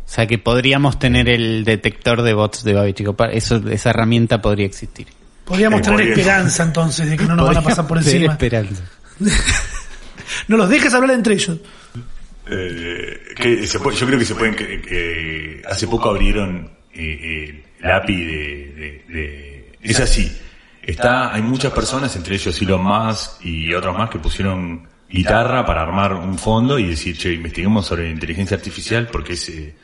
O 0.05 0.07
sea 0.07 0.27
que 0.27 0.37
podríamos 0.37 0.99
tener 0.99 1.27
el 1.27 1.63
detector 1.65 2.21
de 2.21 2.33
bots 2.35 2.63
de 2.63 2.73
Babi 2.75 2.93
Chico. 2.93 3.15
Eso, 3.31 3.55
esa 3.69 3.89
herramienta 3.89 4.39
podría 4.41 4.67
existir. 4.67 5.07
Podríamos 5.43 5.79
Eh, 5.79 5.83
tener 5.83 5.97
podría- 5.99 6.13
esperanza 6.15 6.63
entonces 6.63 7.09
de 7.09 7.17
que 7.17 7.23
no 7.25 7.35
nos 7.35 7.47
van 7.47 7.57
a 7.57 7.61
pasar 7.63 7.87
por 7.87 7.97
encima. 7.97 8.33
esperanza. 8.33 8.83
No 10.47 10.57
los 10.57 10.69
dejes 10.69 10.93
hablar 10.93 11.11
entre 11.11 11.35
ellos. 11.35 11.57
Eh, 12.47 13.33
que 13.35 13.65
se 13.65 13.79
puede- 13.79 13.97
yo 13.97 14.05
creo 14.05 14.19
que 14.19 14.25
se 14.25 14.35
pueden 14.35 14.55
que, 14.55 14.81
que 14.81 15.61
hace 15.67 15.87
poco 15.87 16.09
abrieron 16.09 16.69
eh, 16.93 17.63
el 17.81 17.91
API 17.91 18.15
de, 18.25 18.33
de- 18.75 19.03
de- 19.13 19.77
es 19.81 19.99
así 19.99 20.31
está 20.83 21.33
hay 21.33 21.41
muchas 21.41 21.73
personas 21.73 22.15
entre 22.15 22.35
ellos 22.35 22.61
Elon 22.61 22.83
Musk 22.83 23.43
y 23.43 23.73
otros 23.73 23.97
más 23.97 24.09
que 24.11 24.19
pusieron 24.19 24.87
guitarra 25.09 25.65
para 25.65 25.81
armar 25.81 26.13
un 26.13 26.37
fondo 26.37 26.77
y 26.77 26.85
decir 26.87 27.17
che 27.17 27.33
investiguemos 27.33 27.85
sobre 27.87 28.09
inteligencia 28.09 28.55
artificial 28.57 29.07
porque 29.11 29.33
ese 29.33 29.75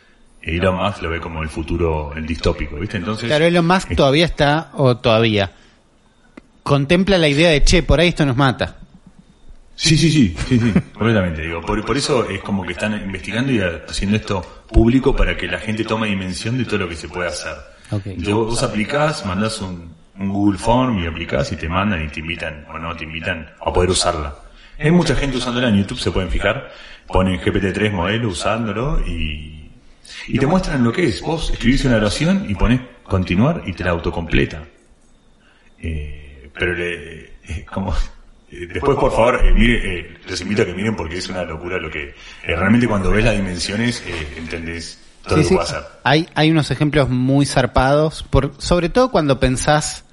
Elon 0.44 0.76
Musk 0.76 1.02
lo 1.02 1.10
ve 1.10 1.20
como 1.20 1.42
el 1.42 1.50
futuro 1.50 2.14
el 2.16 2.26
distópico 2.28 2.76
viste 2.76 2.98
entonces 2.98 3.26
Claro, 3.28 3.46
Elon 3.46 3.66
Musk 3.66 3.96
todavía 3.96 4.26
está, 4.26 4.70
o 4.74 4.98
todavía, 4.98 5.52
contempla 6.64 7.18
la 7.18 7.28
idea 7.28 7.50
de, 7.50 7.64
che, 7.64 7.82
por 7.84 8.00
ahí 8.00 8.10
esto 8.10 8.26
nos 8.26 8.38
mata. 8.38 8.78
Sí, 9.82 9.98
sí, 9.98 10.12
sí, 10.12 10.36
sí, 10.48 10.60
sí, 10.60 10.74
completamente. 10.94 11.42
Digo, 11.42 11.60
por, 11.62 11.84
por 11.84 11.98
eso 11.98 12.30
es 12.30 12.40
como 12.42 12.64
que 12.64 12.74
están 12.74 12.94
investigando 12.94 13.52
y 13.52 13.62
haciendo 13.62 14.16
esto 14.16 14.64
público 14.72 15.16
para 15.16 15.36
que 15.36 15.48
la 15.48 15.58
gente 15.58 15.84
tome 15.84 16.08
dimensión 16.08 16.56
de 16.60 16.66
todo 16.66 16.78
lo 16.78 16.88
que 16.88 16.96
se 16.96 17.08
puede 17.08 17.30
hacer. 17.30 17.56
Ok. 17.90 18.06
Entonces 18.06 18.32
vos, 18.32 18.46
vos 18.46 18.62
aplicás, 18.62 19.26
mandás 19.26 19.60
un, 19.60 19.92
un 20.20 20.30
Google 20.30 20.60
Form 20.60 21.00
y 21.00 21.08
aplicás 21.08 21.52
y 21.52 21.56
te 21.56 21.68
mandan 21.68 22.06
y 22.06 22.10
te 22.10 22.20
invitan, 22.20 22.64
o 22.72 22.78
no 22.78 22.96
te 22.96 23.06
invitan 23.06 23.50
a 23.60 23.74
poder 23.74 23.90
usarla. 23.90 24.36
Hay 24.78 24.92
mucha 24.92 25.16
gente 25.16 25.38
usándola 25.38 25.70
en 25.70 25.78
YouTube, 25.78 26.00
se 26.00 26.12
pueden 26.12 26.30
fijar, 26.30 26.72
ponen 27.08 27.42
GPT-3 27.42 27.92
modelo 27.92 28.28
usándolo 28.28 29.04
y, 29.04 29.72
y 30.28 30.38
te 30.38 30.46
muestran 30.46 30.84
lo 30.84 30.92
que 30.92 31.08
es. 31.08 31.22
Vos 31.22 31.50
escribís 31.50 31.84
una 31.86 31.96
oración 31.96 32.46
y 32.48 32.54
pones 32.54 32.82
continuar 33.02 33.64
y 33.66 33.74
te 33.74 33.84
la 33.84 33.90
autocompleta. 33.90 34.64
Eh, 35.80 36.52
pero 36.54 36.76
le, 36.76 37.24
eh, 37.24 37.66
como, 37.66 37.96
después 38.52 38.98
por 38.98 39.12
favor, 39.12 39.42
eh, 39.46 39.54
mire, 39.54 40.00
eh, 40.00 40.18
los 40.28 40.42
invito 40.42 40.62
a 40.64 40.66
que 40.66 40.74
miren 40.74 40.96
porque 40.96 41.18
es 41.18 41.30
una 41.30 41.44
locura 41.44 41.78
lo 41.78 41.90
que, 41.90 42.10
eh, 42.10 42.14
realmente 42.46 42.88
cuando 42.88 43.12
ves 43.12 43.24
las 43.24 43.36
dimensiones, 43.36 44.04
eh, 44.06 44.28
entendés 44.38 45.00
todo 45.26 45.36
Sí, 45.38 45.42
lo 45.42 45.44
sí. 45.44 45.50
que 45.50 45.56
va 45.56 45.62
a 45.62 45.66
hacer. 45.66 45.84
Hay, 46.04 46.30
hay 46.36 46.52
unos 46.52 46.70
ejemplos 46.72 47.10
muy 47.10 47.46
zarpados, 47.46 48.24
por, 48.24 48.54
sobre 48.58 48.90
todo 48.90 49.12
cuando 49.12 49.40
pensás 49.40 50.04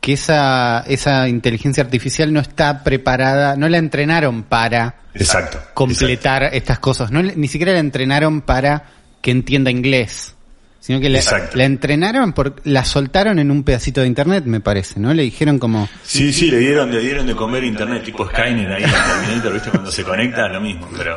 que 0.00 0.14
esa, 0.14 0.80
esa 0.88 1.28
inteligencia 1.28 1.82
artificial 1.84 2.32
no 2.32 2.40
está 2.40 2.82
preparada, 2.82 3.56
no 3.56 3.68
la 3.68 3.78
entrenaron 3.78 4.42
para 4.42 4.96
Exacto. 5.14 5.60
completar 5.74 6.42
estas 6.52 6.78
cosas, 6.80 7.10
no, 7.12 7.22
ni 7.22 7.46
siquiera 7.48 7.72
la 7.72 7.78
entrenaron 7.78 8.40
para 8.40 8.84
que 9.20 9.30
entienda 9.30 9.70
inglés, 9.70 10.34
sino 10.82 10.98
que 10.98 11.08
la, 11.08 11.64
entrenaron, 11.64 12.32
por, 12.32 12.56
la 12.64 12.84
soltaron 12.84 13.38
en 13.38 13.52
un 13.52 13.62
pedacito 13.62 14.00
de 14.00 14.08
internet, 14.08 14.42
me 14.46 14.58
parece, 14.58 14.98
¿no? 14.98 15.14
Le 15.14 15.22
dijeron 15.22 15.60
como, 15.60 15.88
Sí, 16.02 16.32
sí, 16.32 16.50
le 16.50 16.58
dieron, 16.58 16.90
le 16.90 16.98
dieron 16.98 17.24
de 17.24 17.36
comer 17.36 17.62
internet 17.62 18.02
tipo 18.02 18.26
Skynet 18.28 18.68
ahí 18.68 18.82
en 18.82 18.90
Terminator, 18.90 19.52
viste, 19.52 19.70
cuando 19.70 19.92
se 19.92 20.02
conecta, 20.02 20.48
lo 20.48 20.60
mismo, 20.60 20.88
pero 20.96 21.16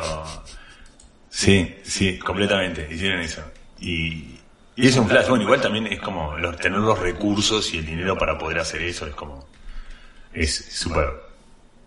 sí, 1.28 1.74
sí, 1.82 2.16
completamente, 2.16 2.88
hicieron 2.92 3.18
eso. 3.18 3.42
Y, 3.80 4.36
y 4.76 4.86
es 4.86 4.96
un 4.98 5.08
flash, 5.08 5.26
bueno, 5.26 5.42
igual 5.42 5.60
también 5.60 5.88
es 5.88 5.98
como 5.98 6.38
los, 6.38 6.56
tener 6.58 6.78
los 6.78 7.00
recursos 7.00 7.74
y 7.74 7.78
el 7.78 7.86
dinero 7.86 8.16
para 8.16 8.38
poder 8.38 8.60
hacer 8.60 8.82
eso, 8.82 9.04
es 9.08 9.16
como, 9.16 9.48
es 10.32 10.54
súper, 10.70 11.08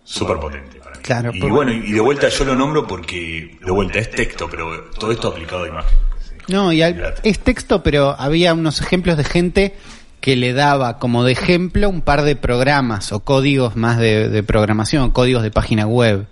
súper 0.04 0.36
potente 0.36 0.78
para 0.80 0.96
mí. 0.96 1.02
Claro, 1.02 1.30
y 1.32 1.40
bueno, 1.48 1.72
y 1.72 1.92
de 1.92 2.00
vuelta 2.00 2.28
yo 2.28 2.44
lo 2.44 2.54
nombro 2.54 2.86
porque 2.86 3.56
de 3.58 3.70
vuelta 3.70 4.00
es 4.00 4.10
texto, 4.10 4.50
pero 4.50 4.90
todo 4.98 5.10
esto 5.12 5.28
aplicado 5.28 5.64
a 5.64 5.68
imagen. 5.68 6.09
No, 6.50 6.72
y 6.72 6.82
al- 6.82 7.14
es 7.22 7.38
texto, 7.38 7.82
pero 7.82 8.14
había 8.18 8.54
unos 8.54 8.80
ejemplos 8.80 9.16
de 9.16 9.24
gente 9.24 9.74
que 10.20 10.36
le 10.36 10.52
daba 10.52 10.98
como 10.98 11.24
de 11.24 11.32
ejemplo 11.32 11.88
un 11.88 12.02
par 12.02 12.22
de 12.22 12.36
programas 12.36 13.12
o 13.12 13.20
códigos 13.20 13.76
más 13.76 13.98
de, 13.98 14.28
de 14.28 14.42
programación, 14.42 15.02
o 15.04 15.12
códigos 15.12 15.42
de 15.42 15.50
página 15.50 15.86
web. 15.86 16.26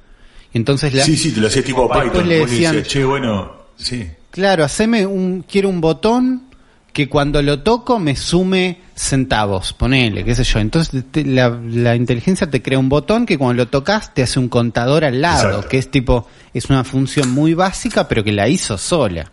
Y 0.52 0.58
entonces, 0.58 0.92
la, 0.94 1.04
Sí, 1.04 1.16
sí, 1.16 1.32
te 1.32 1.40
lo 1.40 1.46
hacía 1.48 1.62
tipo 1.64 1.88
Python. 1.90 2.28
le 2.28 2.40
vos 2.40 2.50
decían- 2.50 2.74
decías, 2.74 2.88
che, 2.92 3.04
bueno, 3.04 3.52
sí. 3.76 4.06
claro, 4.30 4.64
haceme 4.64 5.06
un, 5.06 5.42
quiero 5.50 5.68
un 5.70 5.80
botón 5.80 6.42
que 6.92 7.08
cuando 7.08 7.40
lo 7.42 7.60
toco 7.62 7.98
me 7.98 8.16
sume 8.16 8.80
centavos, 8.96 9.72
ponele, 9.72 10.24
qué 10.24 10.34
sé 10.34 10.42
yo. 10.44 10.58
Entonces 10.58 11.04
te- 11.10 11.24
la, 11.24 11.48
la 11.50 11.94
inteligencia 11.94 12.50
te 12.50 12.60
crea 12.60 12.78
un 12.78 12.88
botón 12.88 13.24
que 13.24 13.38
cuando 13.38 13.62
lo 13.62 13.68
tocas 13.70 14.12
te 14.14 14.22
hace 14.22 14.38
un 14.38 14.48
contador 14.48 15.04
al 15.04 15.20
lado, 15.20 15.48
Exacto. 15.48 15.68
que 15.68 15.78
es 15.78 15.90
tipo, 15.90 16.26
es 16.52 16.66
una 16.70 16.82
función 16.84 17.30
muy 17.30 17.54
básica, 17.54 18.08
pero 18.08 18.24
que 18.24 18.32
la 18.32 18.48
hizo 18.48 18.76
sola. 18.76 19.30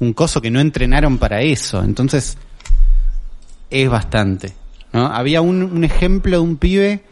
Un 0.00 0.12
coso 0.12 0.40
que 0.40 0.50
no 0.50 0.60
entrenaron 0.60 1.18
para 1.18 1.42
eso. 1.42 1.82
Entonces, 1.84 2.36
es 3.70 3.88
bastante. 3.88 4.52
¿no? 4.92 5.06
Había 5.06 5.40
un, 5.40 5.62
un 5.62 5.84
ejemplo 5.84 6.38
de 6.38 6.42
un 6.42 6.56
pibe 6.56 7.04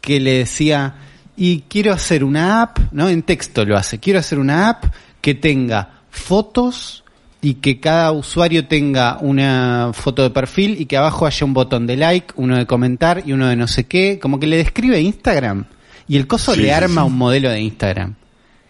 que 0.00 0.20
le 0.20 0.38
decía, 0.38 0.94
y 1.36 1.62
quiero 1.68 1.92
hacer 1.92 2.24
una 2.24 2.62
app, 2.62 2.78
¿no? 2.92 3.08
En 3.08 3.22
texto 3.22 3.64
lo 3.64 3.76
hace, 3.76 3.98
quiero 3.98 4.18
hacer 4.18 4.38
una 4.38 4.68
app 4.70 4.84
que 5.20 5.34
tenga 5.34 5.90
fotos 6.10 7.04
y 7.42 7.54
que 7.54 7.80
cada 7.80 8.12
usuario 8.12 8.66
tenga 8.66 9.18
una 9.20 9.90
foto 9.92 10.22
de 10.22 10.30
perfil 10.30 10.80
y 10.80 10.86
que 10.86 10.96
abajo 10.96 11.26
haya 11.26 11.44
un 11.44 11.54
botón 11.54 11.86
de 11.86 11.96
like, 11.96 12.32
uno 12.36 12.56
de 12.56 12.66
comentar 12.66 13.22
y 13.26 13.32
uno 13.32 13.48
de 13.48 13.56
no 13.56 13.68
sé 13.68 13.84
qué, 13.84 14.18
como 14.18 14.40
que 14.40 14.46
le 14.46 14.56
describe 14.56 15.00
Instagram 15.00 15.66
y 16.08 16.16
el 16.16 16.26
coso 16.26 16.54
Sí, 16.54 16.62
le 16.62 16.72
arma 16.72 17.02
sí. 17.02 17.06
un 17.08 17.18
modelo 17.18 17.50
de 17.50 17.60
Instagram. 17.60 18.14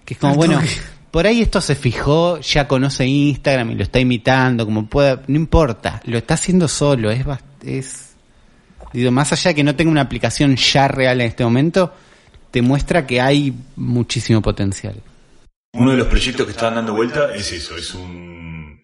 Que 0.04 0.14
es 0.14 0.20
como, 0.20 0.32
Al 0.32 0.38
bueno. 0.38 0.60
Por 1.16 1.26
ahí 1.26 1.40
esto 1.40 1.62
se 1.62 1.74
fijó, 1.74 2.40
ya 2.40 2.68
conoce 2.68 3.06
Instagram 3.06 3.70
y 3.70 3.74
lo 3.76 3.84
está 3.84 3.98
imitando, 3.98 4.66
como 4.66 4.86
pueda, 4.86 5.22
no 5.28 5.36
importa, 5.36 6.02
lo 6.04 6.18
está 6.18 6.34
haciendo 6.34 6.68
solo, 6.68 7.10
es, 7.10 7.24
es, 7.64 8.16
digo, 8.92 9.10
más 9.10 9.32
allá 9.32 9.52
de 9.52 9.54
que 9.54 9.64
no 9.64 9.74
tenga 9.74 9.90
una 9.90 10.02
aplicación 10.02 10.56
ya 10.56 10.88
real 10.88 11.22
en 11.22 11.28
este 11.28 11.42
momento, 11.42 11.94
te 12.50 12.60
muestra 12.60 13.06
que 13.06 13.22
hay 13.22 13.54
muchísimo 13.76 14.42
potencial. 14.42 15.02
Uno 15.72 15.92
de 15.92 15.96
los 15.96 16.06
proyectos 16.06 16.44
que 16.44 16.52
están 16.52 16.74
dando 16.74 16.92
vuelta 16.92 17.34
es 17.34 17.50
eso, 17.50 17.78
es 17.78 17.94
un 17.94 18.82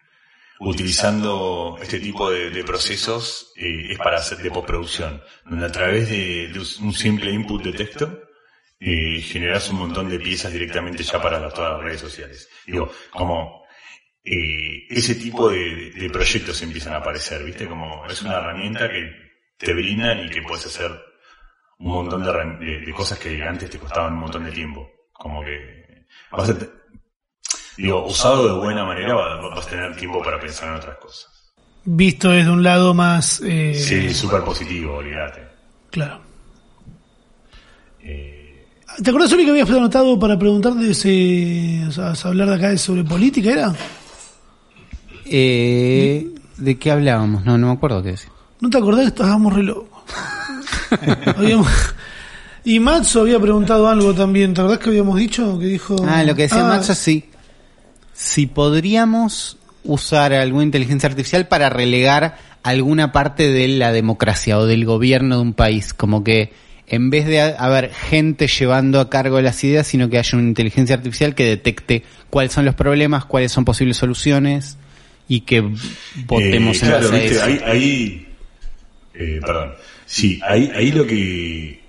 utilizando 0.60 1.76
este 1.82 2.00
tipo 2.00 2.30
de, 2.30 2.64
procesos 2.64 3.52
eh, 3.56 3.88
es 3.90 3.98
para 3.98 4.20
hacer 4.20 4.38
de 4.38 4.50
postproducción, 4.50 5.20
donde 5.44 5.66
a 5.66 5.70
través 5.70 6.08
de 6.08 6.50
un 6.80 6.94
simple 6.94 7.30
input 7.30 7.62
de 7.62 7.72
texto 7.74 8.31
eh, 8.84 9.20
generas 9.22 9.68
un 9.70 9.76
montón 9.78 10.08
de 10.08 10.18
piezas 10.18 10.52
directamente 10.52 11.02
ya 11.04 11.20
para 11.22 11.48
todas 11.50 11.74
las 11.74 11.82
redes 11.82 12.00
sociales. 12.00 12.48
Digo, 12.66 12.90
como 13.12 13.62
eh, 14.24 14.86
ese 14.90 15.14
tipo 15.14 15.50
de, 15.50 15.90
de 15.92 16.10
proyectos 16.10 16.60
empiezan 16.62 16.94
a 16.94 16.96
aparecer, 16.98 17.44
¿viste? 17.44 17.66
Como 17.68 18.04
es 18.06 18.20
una 18.22 18.38
herramienta 18.38 18.88
que 18.90 19.10
te 19.56 19.72
brindan 19.72 20.26
y 20.26 20.30
que 20.30 20.42
puedes 20.42 20.66
hacer 20.66 20.90
un 21.78 21.92
montón 21.92 22.22
de, 22.24 22.30
herram- 22.30 22.58
de- 22.58 22.80
de 22.80 22.92
cosas 22.92 23.18
que 23.18 23.42
antes 23.42 23.70
te 23.70 23.78
costaban 23.78 24.14
un 24.14 24.20
montón 24.20 24.44
de 24.44 24.52
tiempo. 24.52 24.88
Como 25.12 25.44
que 25.44 26.06
vas 26.30 26.50
a 26.50 26.56
digo, 27.76 28.04
usado 28.06 28.46
de 28.48 28.60
buena 28.64 28.84
manera 28.84 29.14
va- 29.14 29.48
vas 29.54 29.66
a 29.66 29.70
tener 29.70 29.96
tiempo 29.96 30.22
para 30.22 30.40
pensar 30.40 30.68
en 30.70 30.74
otras 30.76 30.96
cosas. 30.98 31.28
Visto 31.84 32.30
desde 32.30 32.50
un 32.50 32.62
lado 32.62 32.94
más... 32.94 33.40
eh, 33.44 33.74
Sí, 33.74 34.12
súper 34.14 34.42
positivo, 34.42 34.94
olvídate. 34.96 35.42
Claro. 35.90 36.20
Eh, 38.00 38.41
¿Te 39.02 39.10
acuerdas, 39.10 39.32
Uri, 39.32 39.44
que 39.44 39.50
habías 39.52 39.70
anotado 39.70 40.18
para 40.18 40.38
preguntarte 40.38 40.92
si... 40.94 41.82
O 41.88 41.92
sea, 41.92 42.12
hablar 42.28 42.48
de 42.48 42.54
acá 42.56 42.68
de 42.70 42.78
sobre 42.78 43.04
política, 43.04 43.50
¿era? 43.50 43.74
Eh, 45.24 46.28
¿De 46.56 46.78
qué 46.78 46.90
hablábamos? 46.90 47.44
No, 47.44 47.56
no 47.58 47.68
me 47.68 47.72
acuerdo 47.72 48.02
qué 48.02 48.10
decir. 48.12 48.30
¿No 48.60 48.68
te 48.70 48.78
acordás 48.78 49.06
estábamos 49.06 49.52
re 49.54 49.62
locos? 49.62 49.88
Habíamos- 51.36 51.68
Y 52.64 52.78
Matzo 52.80 53.22
había 53.22 53.40
preguntado 53.40 53.88
algo 53.88 54.14
también, 54.14 54.54
¿te 54.54 54.60
acordás 54.60 54.78
que 54.80 54.90
habíamos 54.90 55.18
dicho? 55.18 55.58
Que 55.58 55.66
dijo... 55.66 55.96
Ah, 56.06 56.22
lo 56.22 56.34
que 56.34 56.42
decía 56.42 56.64
Ah, 56.64 56.68
Macho, 56.76 56.94
sí. 56.94 57.24
Si 58.12 58.46
podríamos 58.46 59.56
usar 59.84 60.32
alguna 60.32 60.62
inteligencia 60.64 61.08
artificial 61.08 61.48
para 61.48 61.70
relegar 61.70 62.38
alguna 62.62 63.10
parte 63.10 63.48
de 63.48 63.66
la 63.68 63.90
democracia 63.90 64.58
o 64.58 64.66
del 64.66 64.84
gobierno 64.84 65.36
de 65.36 65.42
un 65.42 65.54
país, 65.54 65.92
como 65.94 66.22
que 66.22 66.52
en 66.86 67.10
vez 67.10 67.26
de 67.26 67.40
ha- 67.40 67.56
haber 67.58 67.90
gente 67.92 68.46
llevando 68.48 69.00
a 69.00 69.08
cargo 69.10 69.40
las 69.40 69.62
ideas, 69.64 69.86
sino 69.86 70.08
que 70.10 70.18
haya 70.18 70.36
una 70.38 70.48
inteligencia 70.48 70.96
artificial 70.96 71.34
que 71.34 71.44
detecte 71.44 72.02
cuáles 72.30 72.52
son 72.52 72.64
los 72.64 72.74
problemas, 72.74 73.24
cuáles 73.24 73.52
son 73.52 73.64
posibles 73.64 73.96
soluciones 73.96 74.76
y 75.28 75.40
que 75.42 75.60
votemos 76.26 76.82
Eh, 76.82 76.86
en 76.86 76.90
claro, 76.90 77.10
base 77.10 77.16
a 77.16 77.24
eso. 77.24 77.44
ahí, 77.44 77.60
ahí 77.64 78.28
eh, 79.14 79.40
perdón, 79.44 79.72
sí, 80.06 80.40
ahí, 80.42 80.70
ahí 80.74 80.90
lo 80.92 81.06
que, 81.06 81.80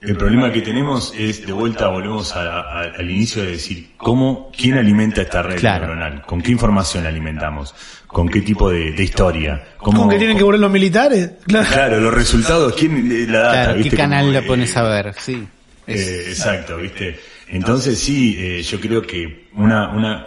el 0.00 0.16
problema 0.16 0.52
que 0.52 0.60
tenemos 0.62 1.12
es, 1.16 1.44
de 1.46 1.52
vuelta 1.52 1.88
volvemos 1.88 2.34
a- 2.36 2.60
a- 2.60 2.80
al 2.98 3.10
inicio 3.10 3.42
de 3.42 3.52
decir, 3.52 3.90
¿cómo, 3.96 4.50
quién 4.56 4.78
alimenta 4.78 5.22
esta 5.22 5.42
red 5.42 5.58
Claro. 5.58 5.86
neuronal? 5.86 6.22
¿Con 6.22 6.40
qué 6.40 6.52
información 6.52 7.02
la 7.04 7.10
alimentamos? 7.10 7.74
¿Con 8.06 8.28
qué 8.28 8.40
tipo 8.40 8.70
de, 8.70 8.92
de 8.92 9.02
historia? 9.02 9.62
¿Cómo, 9.78 10.02
¿Con 10.02 10.10
que 10.10 10.18
tienen 10.18 10.36
que 10.38 10.44
volver 10.44 10.60
los 10.60 10.70
militares? 10.70 11.32
Claro. 11.46 11.68
Claro, 11.72 12.00
los 12.00 12.14
resultados, 12.14 12.74
¿quién 12.74 13.08
le- 13.08 13.26
la 13.26 13.38
data? 13.40 13.52
Claro, 13.52 13.72
¿qué 13.74 13.78
viste? 13.82 13.96
canal 13.96 14.26
Como, 14.26 14.40
lo 14.40 14.46
pones 14.46 14.76
eh, 14.76 14.78
a 14.78 14.82
ver? 14.84 15.14
Sí. 15.18 15.46
Es- 15.86 16.00
eh, 16.08 16.28
exacto, 16.30 16.76
¿viste? 16.76 17.18
Entonces 17.48 17.98
sí, 17.98 18.36
eh, 18.38 18.62
yo 18.62 18.80
creo 18.80 19.02
que 19.02 19.48
una, 19.54 19.88
una, 19.90 20.26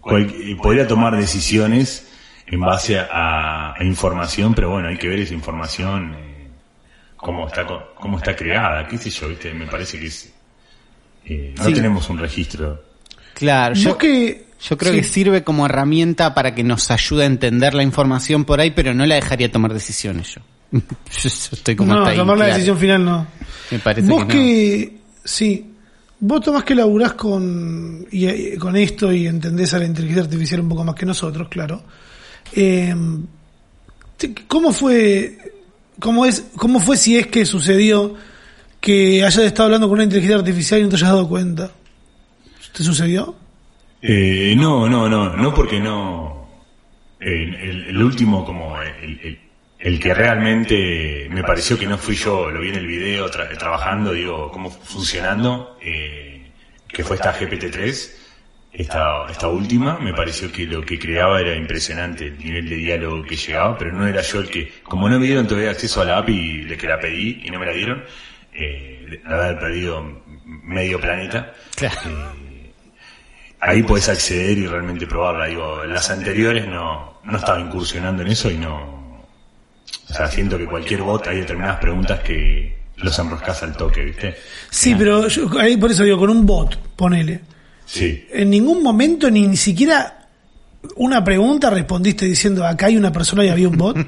cual- 0.00 0.32
eh, 0.40 0.56
podría 0.60 0.86
tomar 0.88 1.16
decisiones 1.16 2.08
en 2.46 2.60
base 2.60 2.98
a, 2.98 3.74
a 3.74 3.84
información, 3.84 4.54
pero 4.54 4.70
bueno, 4.70 4.88
hay 4.88 4.96
que 4.98 5.08
ver 5.08 5.20
esa 5.20 5.34
información, 5.34 6.14
eh, 6.14 6.35
cómo 7.16 7.46
está, 7.46 7.66
cómo 7.94 8.18
está 8.18 8.34
creada, 8.36 8.86
qué 8.86 8.98
sé 8.98 9.10
yo, 9.10 9.28
¿viste? 9.28 9.52
Me 9.54 9.66
parece 9.66 9.98
que 9.98 10.06
es, 10.06 10.32
eh, 11.24 11.54
no 11.56 11.64
Sí. 11.64 11.72
tenemos 11.74 12.08
un 12.10 12.18
registro. 12.18 12.82
Claro, 13.34 13.74
yo, 13.74 13.98
que... 13.98 14.46
yo 14.60 14.78
creo 14.78 14.92
sí. 14.92 14.98
que 14.98 15.04
sirve 15.04 15.44
como 15.44 15.66
herramienta 15.66 16.34
para 16.34 16.54
que 16.54 16.62
nos 16.64 16.90
ayude 16.90 17.24
a 17.24 17.26
entender 17.26 17.74
la 17.74 17.82
información 17.82 18.44
por 18.44 18.60
ahí, 18.60 18.70
pero 18.70 18.94
no 18.94 19.04
la 19.06 19.16
dejaría 19.16 19.50
tomar 19.50 19.72
decisiones 19.74 20.34
yo. 20.34 20.40
yo, 20.72 20.80
estoy 21.28 21.76
como 21.76 21.92
No, 21.92 21.98
hasta 22.00 22.10
ahí, 22.12 22.16
tomar 22.16 22.36
la 22.38 22.44
claro. 22.44 22.54
decisión 22.54 22.78
final 22.78 23.04
no. 23.04 23.26
Me 23.70 23.78
parece 23.78 24.08
Vos 24.08 24.24
que 24.24 24.26
no. 24.26 24.32
que... 24.32 24.96
Sí. 25.24 25.72
Vos 26.18 26.40
tomás 26.40 26.64
que 26.64 26.74
laburás 26.74 27.12
con, 27.12 28.06
y, 28.10 28.26
eh, 28.26 28.56
con 28.58 28.74
esto 28.76 29.12
y 29.12 29.26
entendés 29.26 29.74
a 29.74 29.78
la 29.78 29.84
inteligencia 29.84 30.22
artificial 30.24 30.60
un 30.60 30.68
poco 30.70 30.82
más 30.84 30.94
que 30.94 31.04
nosotros, 31.04 31.48
claro. 31.48 31.82
Eh, 32.54 32.94
¿Cómo 34.48 34.72
fue, 34.72 35.36
cómo 36.00 36.26
es, 36.26 36.46
cómo 36.56 36.80
fue 36.80 36.96
si 36.96 37.16
es 37.18 37.26
que 37.26 37.44
sucedió 37.44 38.14
que 38.80 39.24
hayas 39.24 39.38
estado 39.38 39.64
hablando 39.66 39.88
con 39.88 39.94
una 39.96 40.04
inteligencia 40.04 40.36
artificial 40.38 40.80
y 40.80 40.84
no 40.84 40.88
te 40.90 40.96
hayas 40.96 41.08
dado 41.08 41.28
cuenta? 41.28 41.70
¿Te 42.72 42.82
sucedió? 42.82 43.34
Eh, 44.02 44.54
no, 44.56 44.88
no, 44.88 45.08
no, 45.08 45.34
no 45.36 45.54
porque 45.54 45.80
no. 45.80 46.48
el, 47.18 48.02
último, 48.02 48.44
como 48.44 48.76
el 49.78 50.00
que 50.00 50.14
realmente 50.14 51.28
me 51.30 51.42
pareció 51.42 51.78
que 51.78 51.86
no 51.86 51.96
fui 51.98 52.14
yo, 52.14 52.50
lo 52.50 52.60
vi 52.60 52.68
en 52.68 52.76
el 52.76 52.86
video 52.86 53.30
tra- 53.30 53.56
trabajando, 53.58 54.12
digo, 54.12 54.50
cómo 54.52 54.70
funcionando, 54.70 55.78
eh, 55.82 56.50
que 56.88 57.02
fue 57.04 57.16
esta 57.16 57.34
GPT-3, 57.38 58.10
esta, 58.76 59.26
esta 59.30 59.48
última, 59.48 59.98
me 59.98 60.12
pareció 60.12 60.52
que 60.52 60.66
lo 60.66 60.84
que 60.84 60.98
creaba 60.98 61.40
era 61.40 61.56
impresionante, 61.56 62.26
el 62.26 62.38
nivel 62.38 62.68
de 62.68 62.76
diálogo 62.76 63.22
que 63.22 63.34
llegaba, 63.34 63.78
pero 63.78 63.92
no 63.92 64.06
era 64.06 64.20
yo 64.20 64.40
el 64.40 64.50
que, 64.50 64.70
como 64.82 65.08
no 65.08 65.18
me 65.18 65.24
dieron 65.24 65.46
todavía 65.46 65.70
acceso 65.70 66.02
a 66.02 66.04
la 66.04 66.18
API 66.18 66.64
de 66.64 66.76
que 66.76 66.86
la 66.86 67.00
pedí 67.00 67.40
y 67.42 67.50
no 67.50 67.58
me 67.58 67.64
la 67.64 67.72
dieron, 67.72 68.04
eh, 68.52 69.20
de 69.24 69.34
haber 69.34 69.58
perdido 69.58 70.22
medio 70.44 71.00
planeta. 71.00 71.54
Claro. 71.74 71.96
eh, 72.04 72.72
ahí 73.60 73.82
podés 73.82 74.10
acceder 74.10 74.58
y 74.58 74.66
realmente 74.66 75.06
probarla. 75.06 75.46
Digo, 75.46 75.82
las 75.84 76.10
anteriores 76.10 76.66
no, 76.66 77.20
no 77.24 77.38
estaba 77.38 77.58
incursionando 77.58 78.22
en 78.22 78.28
eso 78.28 78.50
y 78.50 78.58
no. 78.58 79.24
O 80.10 80.12
sea, 80.12 80.28
siento 80.28 80.58
que 80.58 80.66
cualquier 80.66 81.00
bot 81.00 81.26
hay 81.28 81.38
determinadas 81.40 81.80
preguntas 81.80 82.20
que 82.20 82.76
los 82.96 83.18
enroscas 83.18 83.62
al 83.62 83.74
toque, 83.74 84.04
¿viste? 84.04 84.36
Sí, 84.68 84.94
pero 84.94 85.28
yo, 85.28 85.48
ahí 85.58 85.78
por 85.78 85.90
eso 85.90 86.04
digo, 86.04 86.18
con 86.18 86.28
un 86.28 86.44
bot, 86.44 86.76
ponele. 86.94 87.55
Sí. 87.86 88.26
En 88.32 88.50
ningún 88.50 88.82
momento 88.82 89.30
ni, 89.30 89.46
ni 89.46 89.56
siquiera 89.56 90.28
una 90.96 91.24
pregunta 91.24 91.70
respondiste 91.70 92.26
diciendo 92.26 92.64
acá 92.66 92.86
hay 92.86 92.96
una 92.96 93.10
persona 93.12 93.44
y 93.44 93.48
había 93.48 93.68
un 93.68 93.76
bot. 93.78 93.96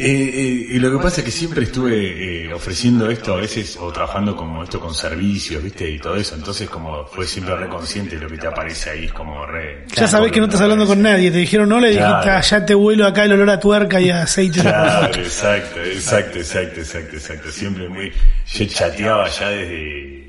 Eh, 0.00 0.04
eh, 0.32 0.66
y 0.76 0.78
lo 0.78 0.92
que 0.92 0.98
pasa 1.02 1.22
es 1.22 1.24
que 1.24 1.32
siempre 1.32 1.64
estuve 1.64 2.44
eh, 2.46 2.54
ofreciendo 2.54 3.10
esto 3.10 3.34
a 3.34 3.38
veces 3.38 3.76
o 3.80 3.90
trabajando 3.90 4.36
como 4.36 4.62
esto 4.62 4.78
con 4.78 4.94
servicios, 4.94 5.60
¿viste? 5.60 5.90
Y 5.90 5.98
todo 5.98 6.14
eso. 6.14 6.36
Entonces, 6.36 6.70
como 6.70 7.04
fue 7.06 7.26
siempre 7.26 7.56
re 7.56 7.68
consciente 7.68 8.14
de 8.14 8.22
lo 8.22 8.28
que 8.30 8.38
te 8.38 8.46
aparece 8.46 8.90
ahí, 8.90 9.06
es 9.06 9.12
como 9.12 9.44
re. 9.44 9.86
Ya 9.96 10.06
sabés 10.06 10.30
que 10.30 10.38
no 10.38 10.46
estás 10.46 10.60
hablando 10.60 10.86
con 10.86 11.02
nadie. 11.02 11.32
Te 11.32 11.38
dijeron 11.38 11.68
no, 11.68 11.80
le 11.80 11.88
dijiste, 11.88 12.06
Claro. 12.06 12.30
"Ah, 12.32 12.40
ya 12.40 12.64
te 12.64 12.74
vuelo 12.74 13.08
acá 13.08 13.24
el 13.24 13.32
olor 13.32 13.50
a 13.50 13.58
tuerca 13.58 14.00
y 14.00 14.10
a 14.10 14.22
aceite. 14.22 14.60
Claro, 14.60 15.12
exacto, 15.20 15.80
exacto, 15.82 16.38
exacto, 16.38 16.78
exacto, 16.78 17.16
exacto. 17.16 17.50
Siempre 17.50 17.88
muy. 17.88 18.12
Yo 18.54 18.64
chateaba 18.66 19.28
ya 19.28 19.48
desde 19.48 20.27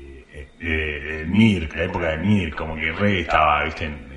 eh, 0.60 1.20
el 1.22 1.28
MIR, 1.28 1.74
la 1.76 1.84
época 1.84 2.08
del 2.10 2.20
MIR, 2.20 2.54
como 2.54 2.74
que 2.76 2.92
re 2.92 3.20
estaba, 3.20 3.64
¿viste? 3.64 3.84
En, 3.86 4.10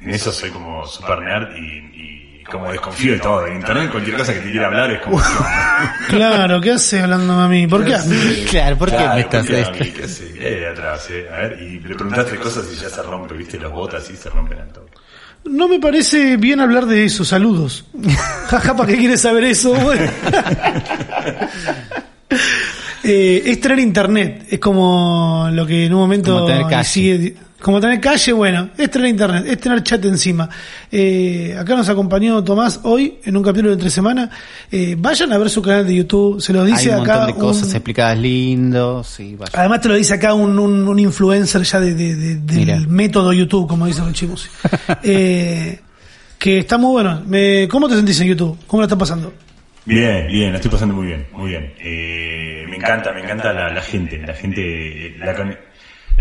en 0.00 0.10
eso 0.10 0.32
soy 0.32 0.50
como 0.50 0.86
super 0.86 1.18
nerd 1.20 1.56
y, 1.56 2.40
y 2.40 2.44
como 2.44 2.70
desconfío 2.70 3.12
de 3.14 3.20
todo. 3.20 3.46
En 3.46 3.56
internet, 3.56 3.90
cualquier 3.90 4.16
cosa 4.18 4.34
que 4.34 4.40
te 4.40 4.50
quiera 4.50 4.66
hablar 4.66 4.90
es 4.90 5.00
como. 5.00 5.20
Claro, 6.08 6.60
¿qué 6.60 6.72
haces 6.72 7.02
hablando 7.02 7.32
a 7.40 7.48
mí? 7.48 7.66
¿Por 7.66 7.84
qué? 7.84 7.94
Claro, 8.50 8.76
¿por 8.78 8.90
qué 8.90 8.96
Claro, 8.96 9.14
me 9.14 9.20
estás 9.20 9.46
¿por 9.46 9.54
qué 9.54 9.56
a 9.56 9.60
esto? 9.62 9.84
mí? 9.84 9.90
¿Qué 9.90 10.04
hace? 10.04 10.26
Eh, 10.38 10.60
de 10.60 10.68
atrás, 10.68 11.08
eh. 11.10 11.26
A 11.32 11.36
ver, 11.38 11.58
y 11.62 11.80
le 11.80 11.94
preguntaste 11.94 12.36
cosas 12.36 12.66
y 12.72 12.76
ya 12.76 12.88
se 12.88 13.02
rompe, 13.02 13.34
¿viste? 13.34 13.58
Los 13.58 13.72
botas 13.72 14.08
y 14.10 14.16
se 14.16 14.28
rompen 14.30 14.58
al 14.58 14.72
toque. 14.72 14.92
No 15.46 15.68
me 15.68 15.78
parece 15.78 16.36
bien 16.38 16.60
hablar 16.60 16.86
de 16.86 17.04
eso. 17.04 17.24
Saludos. 17.24 17.84
Jaja, 18.48 18.74
¿para 18.76 18.88
qué 18.90 18.96
quieres 18.98 19.20
saber 19.22 19.44
eso? 19.44 19.74
Bueno. 19.74 20.10
Eh, 23.04 23.42
es 23.46 23.60
tener 23.60 23.78
internet. 23.80 24.46
Es 24.50 24.58
como 24.58 25.48
lo 25.52 25.66
que 25.66 25.86
en 25.86 25.92
un 25.94 26.00
momento 26.00 26.34
Como 26.34 26.46
tener 26.46 26.66
calle. 26.66 26.84
sigue- 26.88 27.34
como 27.60 27.80
tener 27.80 27.98
calle, 27.98 28.32
bueno, 28.34 28.68
es 28.76 28.90
tener 28.90 29.08
internet, 29.08 29.44
es 29.48 29.58
tener 29.58 29.82
chat 29.82 30.04
encima. 30.04 30.50
Eh, 30.92 31.56
acá 31.58 31.74
nos 31.74 31.88
acompañó 31.88 32.44
Tomás 32.44 32.80
hoy 32.82 33.14
en 33.24 33.36
un 33.38 33.42
capítulo 33.42 33.70
de 33.70 33.74
entre 33.76 33.88
semana. 33.88 34.28
Eh, 34.70 34.96
vayan 34.98 35.32
a 35.32 35.38
ver 35.38 35.48
su 35.48 35.62
canal 35.62 35.86
de 35.86 35.94
YouTube. 35.94 36.42
Se 36.42 36.52
lo 36.52 36.62
dice 36.62 36.92
Hay 36.92 36.98
un 37.00 37.04
acá. 37.04 37.16
montón 37.20 37.34
de 37.34 37.40
cosas 37.40 37.68
un- 37.68 37.76
explicadas 37.76 38.18
lindos. 38.18 39.18
Y 39.20 39.34
vaya. 39.36 39.50
Además 39.54 39.80
te 39.80 39.88
lo 39.88 39.94
dice 39.94 40.12
acá 40.12 40.34
un, 40.34 40.58
un, 40.58 40.86
un 40.86 40.98
influencer 40.98 41.62
ya 41.62 41.80
de, 41.80 41.94
de- 41.94 42.14
de- 42.16 42.34
del 42.36 42.58
Mira. 42.58 42.80
método 42.86 43.32
YouTube, 43.32 43.66
como 43.66 43.86
dice 43.86 44.02
Richie 44.04 44.26
Musi. 44.28 44.48
eh, 45.02 45.80
que 46.38 46.58
está 46.58 46.76
muy 46.76 46.90
bueno. 46.92 47.22
Me- 47.26 47.66
¿Cómo 47.70 47.88
te 47.88 47.94
sentís 47.96 48.20
en 48.20 48.26
YouTube? 48.28 48.58
¿Cómo 48.66 48.82
la 48.82 48.86
estás 48.86 48.98
pasando? 48.98 49.32
Bien, 49.86 50.26
bien, 50.28 50.50
la 50.50 50.56
estoy 50.56 50.70
pasando 50.70 50.94
muy 50.94 51.06
bien, 51.08 51.26
muy 51.32 51.50
bien. 51.50 51.72
Eh, 51.78 52.53
encanta, 52.84 53.12
me 53.12 53.20
encanta 53.22 53.52
la, 53.52 53.68
la 53.72 53.82
gente, 53.82 54.18
la 54.18 54.34
gente, 54.34 55.14
la, 55.18 55.34
con- 55.34 55.58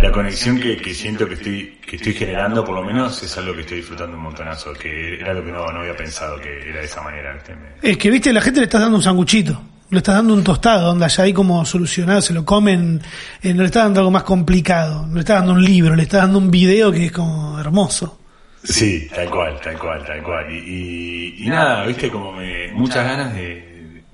la 0.02 0.12
conexión 0.12 0.60
que, 0.60 0.78
que 0.78 0.94
siento 0.94 1.28
que 1.28 1.36
estoy, 1.36 1.80
que 1.88 1.98
estoy 1.98 2.14
generando, 2.14 2.66
por 2.66 2.76
lo 2.76 2.84
menos, 2.84 3.22
es 3.22 3.38
algo 3.38 3.54
que 3.54 3.62
estoy 3.62 3.78
disfrutando 3.78 4.18
un 4.18 4.24
montonazo, 4.24 4.74
que 4.74 5.20
era 5.20 5.34
lo 5.34 5.46
que 5.46 5.52
no, 5.52 5.66
no 5.72 5.82
había 5.82 5.96
pensado 5.96 6.40
que 6.40 6.70
era 6.70 6.80
de 6.80 6.86
esa 6.86 7.02
manera, 7.02 7.38
Es 7.82 7.98
que, 7.98 8.10
viste, 8.10 8.34
la 8.34 8.42
gente 8.42 8.60
le 8.60 8.66
estás 8.66 8.82
dando 8.82 8.98
un 8.98 9.04
sanguchito. 9.04 9.62
Le 9.90 9.98
estás 10.00 10.16
dando 10.16 10.34
un 10.34 10.44
tostado, 10.44 10.88
donde 10.88 11.06
allá 11.06 11.24
hay 11.26 11.34
como 11.34 11.64
solucionado, 11.66 12.20
se 12.20 12.34
lo 12.34 12.44
comen, 12.44 13.00
eh, 13.44 13.54
no 13.54 13.60
le 13.62 13.68
estás 13.68 13.84
dando 13.84 14.00
algo 14.00 14.10
más 14.10 14.24
complicado, 14.24 15.06
no 15.06 15.14
le 15.14 15.20
estás 15.20 15.38
dando 15.38 15.54
un 15.54 15.64
libro, 15.64 15.96
le 15.96 16.02
estás 16.04 16.22
dando 16.22 16.40
un 16.40 16.50
video 16.50 16.92
que 16.92 17.06
es 17.06 17.12
como 17.12 17.60
hermoso. 17.60 18.20
Sí, 18.64 19.08
tal 19.14 19.30
cual, 19.30 19.60
tal 19.62 19.78
cual, 19.78 20.04
tal 20.04 20.24
cual. 20.24 20.52
Y, 20.52 20.58
y, 20.58 21.46
y 21.46 21.50
nada, 21.50 21.86
viste, 21.86 22.10
como 22.10 22.32
me, 22.32 22.72
muchas 22.72 23.06
ganas 23.06 23.36
de, 23.36 23.73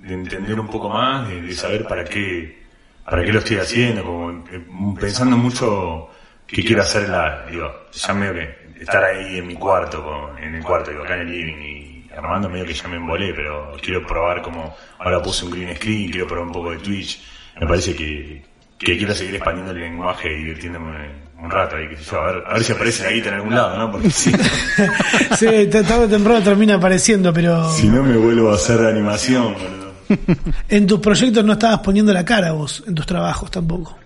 de 0.09 0.15
entender 0.15 0.59
un 0.59 0.67
poco 0.67 0.89
más, 0.89 1.27
de, 1.29 1.41
de 1.41 1.53
saber 1.53 1.87
para 1.87 2.03
qué, 2.03 2.63
para 3.05 3.23
qué 3.23 3.31
lo 3.31 3.39
estoy 3.39 3.57
haciendo, 3.57 4.03
como 4.03 4.31
eh, 4.51 4.61
pensando 4.99 5.37
mucho 5.37 6.09
que 6.45 6.63
quiero 6.63 6.81
hacer 6.81 7.07
la, 7.09 7.45
digo, 7.49 7.71
ya 7.93 8.13
medio 8.13 8.33
que 8.33 8.69
estar 8.81 9.03
ahí 9.03 9.37
en 9.37 9.47
mi 9.47 9.55
cuarto, 9.55 10.03
con- 10.03 10.37
en 10.43 10.55
el 10.55 10.63
cuarto, 10.63 10.89
digo, 10.91 11.03
acá 11.03 11.15
en 11.15 11.21
el 11.21 11.31
living 11.31 11.57
y 11.61 12.09
armando 12.17 12.49
medio 12.49 12.65
que 12.65 12.73
ya 12.73 12.87
me 12.87 12.97
embolé, 12.97 13.33
pero 13.33 13.77
quiero 13.81 14.05
probar 14.05 14.41
como, 14.41 14.75
ahora 14.99 15.21
puse 15.21 15.45
un 15.45 15.51
green 15.51 15.75
screen, 15.75 16.11
quiero 16.11 16.27
probar 16.27 16.47
un 16.47 16.51
poco 16.53 16.71
de 16.71 16.77
Twitch, 16.79 17.21
me 17.61 17.67
parece 17.67 17.95
que, 17.95 18.41
que 18.77 18.97
quiero 18.97 19.13
seguir 19.13 19.35
expandiendo 19.35 19.71
el 19.71 19.79
lenguaje 19.79 20.31
y 20.31 20.37
divirtiéndome 20.37 21.29
un 21.41 21.49
rato 21.49 21.75
ahí, 21.77 21.87
qué 21.87 21.97
sé 21.97 22.03
yo, 22.11 22.19
a 22.19 22.31
ver, 22.31 22.43
a 22.47 22.53
ver 22.53 22.63
si 22.63 22.71
aparece 22.73 23.03
la 23.03 23.11
guita 23.11 23.29
en 23.29 23.35
algún 23.35 23.55
lado, 23.55 23.77
¿no? 23.77 23.91
Porque 23.91 24.09
Sí, 25.37 25.45
t- 25.45 25.83
tarde 25.83 26.05
o 26.05 26.09
temprano 26.09 26.41
termina 26.43 26.75
apareciendo, 26.75 27.31
pero 27.33 27.69
si 27.71 27.87
no 27.87 28.03
me 28.03 28.17
vuelvo 28.17 28.51
a 28.51 28.55
hacer 28.55 28.81
animación, 28.85 29.53
boludo. 29.53 29.88
en 30.69 30.87
tus 30.87 30.99
proyectos 30.99 31.43
no 31.43 31.53
estabas 31.53 31.79
poniendo 31.79 32.11
la 32.13 32.23
cara 32.25 32.51
vos, 32.51 32.83
en 32.87 32.95
tus 32.95 33.05
trabajos 33.05 33.49
tampoco. 33.51 33.97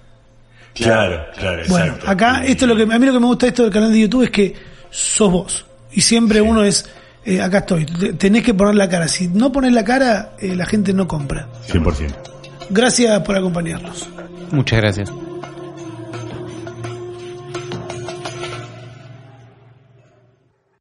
Claro, 0.74 1.24
claro, 1.38 1.62
Bueno, 1.70 1.86
exacto. 1.86 2.10
acá 2.10 2.44
esto 2.46 2.66
es 2.66 2.70
lo 2.70 2.76
que 2.76 2.84
a 2.94 3.00
mí 3.00 3.06
lo 3.06 3.14
que 3.14 3.20
me 3.20 3.26
gusta 3.28 3.46
de 3.46 3.50
esto 3.50 3.64
del 3.64 3.72
canal 3.72 3.92
de 3.92 4.00
YouTube 4.00 4.24
es 4.24 4.32
que 4.32 4.56
sos 4.90 5.32
vos 5.32 5.66
y 5.92 6.02
siempre 6.02 6.42
uno 6.42 6.64
es 6.64 6.90
eh, 7.26 7.42
acá 7.42 7.60
estoy. 7.60 7.86
Te- 7.86 8.14
Tenés 8.14 8.44
que 8.44 8.54
poner 8.54 8.76
la 8.76 8.90
cara. 8.90 9.08
Si 9.08 9.30
no 9.30 9.50
pones 9.52 9.72
la 9.72 9.84
cara, 9.86 10.32
eh, 10.40 10.56
la 10.58 10.66
gente 10.66 10.92
no 10.94 11.08
compra. 11.08 11.48
100%. 11.70 12.10
Gracias 12.70 13.22
por 13.22 13.38
acompañarnos. 13.38 14.10
Muchas 14.52 14.82
gracias. 14.82 15.10